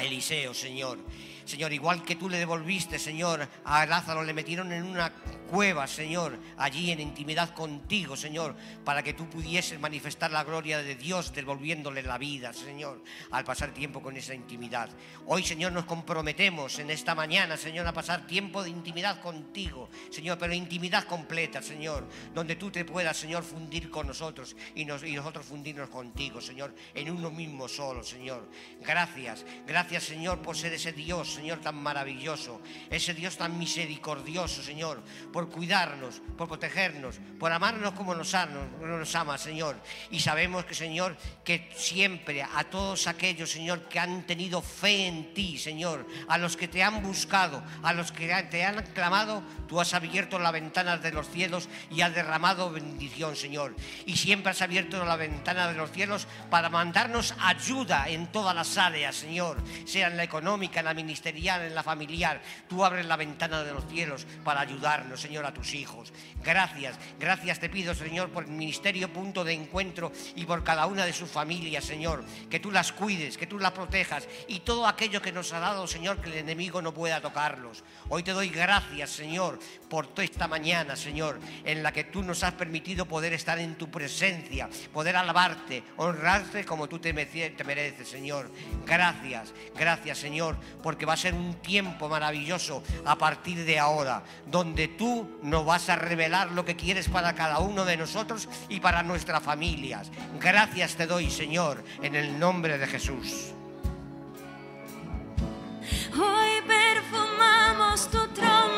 Eliseo, 0.00 0.54
Señor. 0.54 0.98
Señor, 1.44 1.72
igual 1.72 2.02
que 2.02 2.16
tú 2.16 2.28
le 2.28 2.38
devolviste, 2.38 2.98
Señor, 2.98 3.46
a 3.64 3.84
Lázaro, 3.84 4.22
le 4.22 4.32
metieron 4.32 4.72
en 4.72 4.84
una 4.84 5.12
cueva, 5.52 5.86
Señor, 5.86 6.38
allí 6.56 6.92
en 6.92 7.00
intimidad 7.00 7.52
contigo, 7.52 8.16
Señor, 8.16 8.56
para 8.86 9.02
que 9.02 9.12
tú 9.12 9.28
pudieses 9.28 9.78
manifestar 9.78 10.30
la 10.30 10.44
gloria 10.44 10.82
de 10.82 10.94
Dios 10.94 11.30
devolviéndole 11.34 12.02
la 12.02 12.16
vida, 12.16 12.54
Señor, 12.54 13.02
al 13.30 13.44
pasar 13.44 13.74
tiempo 13.74 14.00
con 14.00 14.16
esa 14.16 14.34
intimidad. 14.34 14.88
Hoy, 15.26 15.42
Señor, 15.42 15.72
nos 15.72 15.84
comprometemos 15.84 16.78
en 16.78 16.90
esta 16.90 17.14
mañana, 17.14 17.58
Señor, 17.58 17.86
a 17.86 17.92
pasar 17.92 18.26
tiempo 18.26 18.62
de 18.62 18.70
intimidad 18.70 19.20
contigo, 19.20 19.90
Señor, 20.10 20.38
pero 20.38 20.54
intimidad 20.54 21.04
completa, 21.04 21.60
Señor, 21.60 22.08
donde 22.32 22.56
tú 22.56 22.70
te 22.70 22.86
puedas, 22.86 23.18
Señor, 23.18 23.42
fundir 23.42 23.90
con 23.90 24.06
nosotros 24.06 24.56
y, 24.74 24.84
y 24.84 24.84
nosotros 24.86 25.44
fundirnos 25.44 25.90
contigo, 25.90 26.40
Señor, 26.40 26.74
en 26.94 27.10
uno 27.10 27.30
mismo 27.30 27.68
solo, 27.68 28.02
Señor. 28.02 28.48
Gracias, 28.80 29.44
gracias, 29.66 30.04
Señor, 30.04 30.40
por 30.40 30.56
ser 30.56 30.72
ese 30.72 30.92
Dios, 30.92 31.34
Señor, 31.34 31.60
tan 31.60 31.76
maravilloso, 31.76 32.62
ese 32.88 33.12
Dios 33.12 33.36
tan 33.36 33.58
misericordioso, 33.58 34.62
Señor, 34.62 35.02
por 35.30 35.41
cuidarnos, 35.48 36.20
por 36.36 36.48
protegernos, 36.48 37.18
por 37.38 37.52
amarnos 37.52 37.92
como 37.92 38.14
nos, 38.14 38.34
nos 38.80 39.14
ama, 39.14 39.38
Señor. 39.38 39.76
Y 40.10 40.20
sabemos 40.20 40.64
que, 40.64 40.74
Señor, 40.74 41.16
que 41.44 41.70
siempre 41.74 42.42
a 42.42 42.64
todos 42.64 43.06
aquellos, 43.06 43.50
Señor, 43.50 43.88
que 43.88 43.98
han 43.98 44.26
tenido 44.26 44.62
fe 44.62 45.06
en 45.06 45.34
ti, 45.34 45.58
Señor, 45.58 46.06
a 46.28 46.38
los 46.38 46.56
que 46.56 46.68
te 46.68 46.82
han 46.82 47.02
buscado, 47.02 47.62
a 47.82 47.92
los 47.92 48.12
que 48.12 48.28
te 48.50 48.64
han 48.64 48.82
clamado, 48.94 49.42
tú 49.68 49.80
has 49.80 49.94
abierto 49.94 50.38
las 50.38 50.52
ventanas 50.52 51.02
de 51.02 51.12
los 51.12 51.28
cielos 51.28 51.68
y 51.90 52.02
has 52.02 52.14
derramado 52.14 52.70
bendición, 52.70 53.36
Señor. 53.36 53.74
Y 54.06 54.16
siempre 54.16 54.50
has 54.50 54.62
abierto 54.62 55.04
la 55.04 55.16
ventana 55.16 55.68
de 55.68 55.74
los 55.74 55.90
cielos 55.92 56.26
para 56.50 56.68
mandarnos 56.68 57.34
ayuda 57.40 58.08
en 58.08 58.26
todas 58.28 58.54
las 58.54 58.76
áreas, 58.78 59.16
Señor, 59.16 59.58
sea 59.86 60.08
en 60.08 60.16
la 60.16 60.24
económica, 60.24 60.80
en 60.80 60.86
la 60.86 60.94
ministerial, 60.94 61.62
en 61.62 61.74
la 61.74 61.82
familiar. 61.82 62.40
Tú 62.68 62.84
abres 62.84 63.06
la 63.06 63.16
ventana 63.16 63.62
de 63.62 63.72
los 63.72 63.86
cielos 63.86 64.26
para 64.44 64.60
ayudarnos, 64.60 65.21
Señor, 65.22 65.46
a 65.46 65.54
tus 65.54 65.74
hijos. 65.74 66.12
Gracias, 66.44 66.96
gracias 67.18 67.60
te 67.60 67.68
pido, 67.68 67.94
Señor, 67.94 68.30
por 68.30 68.44
el 68.44 68.50
ministerio 68.50 69.12
punto 69.12 69.44
de 69.44 69.52
encuentro 69.52 70.12
y 70.34 70.44
por 70.44 70.64
cada 70.64 70.86
una 70.86 71.06
de 71.06 71.12
sus 71.12 71.30
familias, 71.30 71.84
Señor. 71.84 72.24
Que 72.50 72.60
tú 72.60 72.70
las 72.70 72.92
cuides, 72.92 73.38
que 73.38 73.46
tú 73.46 73.58
las 73.58 73.72
protejas 73.72 74.26
y 74.48 74.60
todo 74.60 74.86
aquello 74.86 75.22
que 75.22 75.32
nos 75.32 75.52
ha 75.52 75.60
dado, 75.60 75.86
Señor, 75.86 76.20
que 76.20 76.30
el 76.30 76.38
enemigo 76.38 76.82
no 76.82 76.92
pueda 76.92 77.20
tocarlos. 77.20 77.84
Hoy 78.08 78.22
te 78.22 78.32
doy 78.32 78.48
gracias, 78.48 79.10
Señor, 79.10 79.58
por 79.88 80.08
toda 80.08 80.24
esta 80.24 80.48
mañana, 80.48 80.96
Señor, 80.96 81.38
en 81.64 81.82
la 81.82 81.92
que 81.92 82.04
tú 82.04 82.22
nos 82.22 82.42
has 82.42 82.54
permitido 82.54 83.06
poder 83.06 83.32
estar 83.32 83.58
en 83.58 83.76
tu 83.76 83.90
presencia, 83.90 84.68
poder 84.92 85.16
alabarte, 85.16 85.84
honrarte 85.96 86.64
como 86.64 86.88
tú 86.88 86.98
te 86.98 87.12
mereces, 87.12 88.08
Señor. 88.08 88.50
Gracias, 88.84 89.52
gracias, 89.76 90.18
Señor, 90.18 90.56
porque 90.82 91.06
va 91.06 91.12
a 91.12 91.16
ser 91.16 91.34
un 91.34 91.54
tiempo 91.54 92.08
maravilloso 92.08 92.82
a 93.04 93.16
partir 93.16 93.64
de 93.64 93.78
ahora, 93.78 94.22
donde 94.46 94.88
tú 94.88 95.11
tú 95.12 95.28
nos 95.42 95.66
vas 95.66 95.88
a 95.88 95.96
revelar 95.96 96.52
lo 96.52 96.64
que 96.64 96.76
quieres 96.76 97.08
para 97.08 97.34
cada 97.34 97.58
uno 97.58 97.84
de 97.84 97.96
nosotros 97.96 98.48
y 98.68 98.80
para 98.80 99.02
nuestras 99.02 99.42
familias. 99.42 100.10
Gracias 100.40 100.96
te 100.96 101.06
doy, 101.06 101.30
Señor, 101.30 101.84
en 102.02 102.14
el 102.14 102.38
nombre 102.38 102.78
de 102.78 102.86
Jesús. 102.86 103.52
Hoy 106.14 106.62
perfumamos 106.66 108.10
tu 108.10 108.26
trono. 108.28 108.71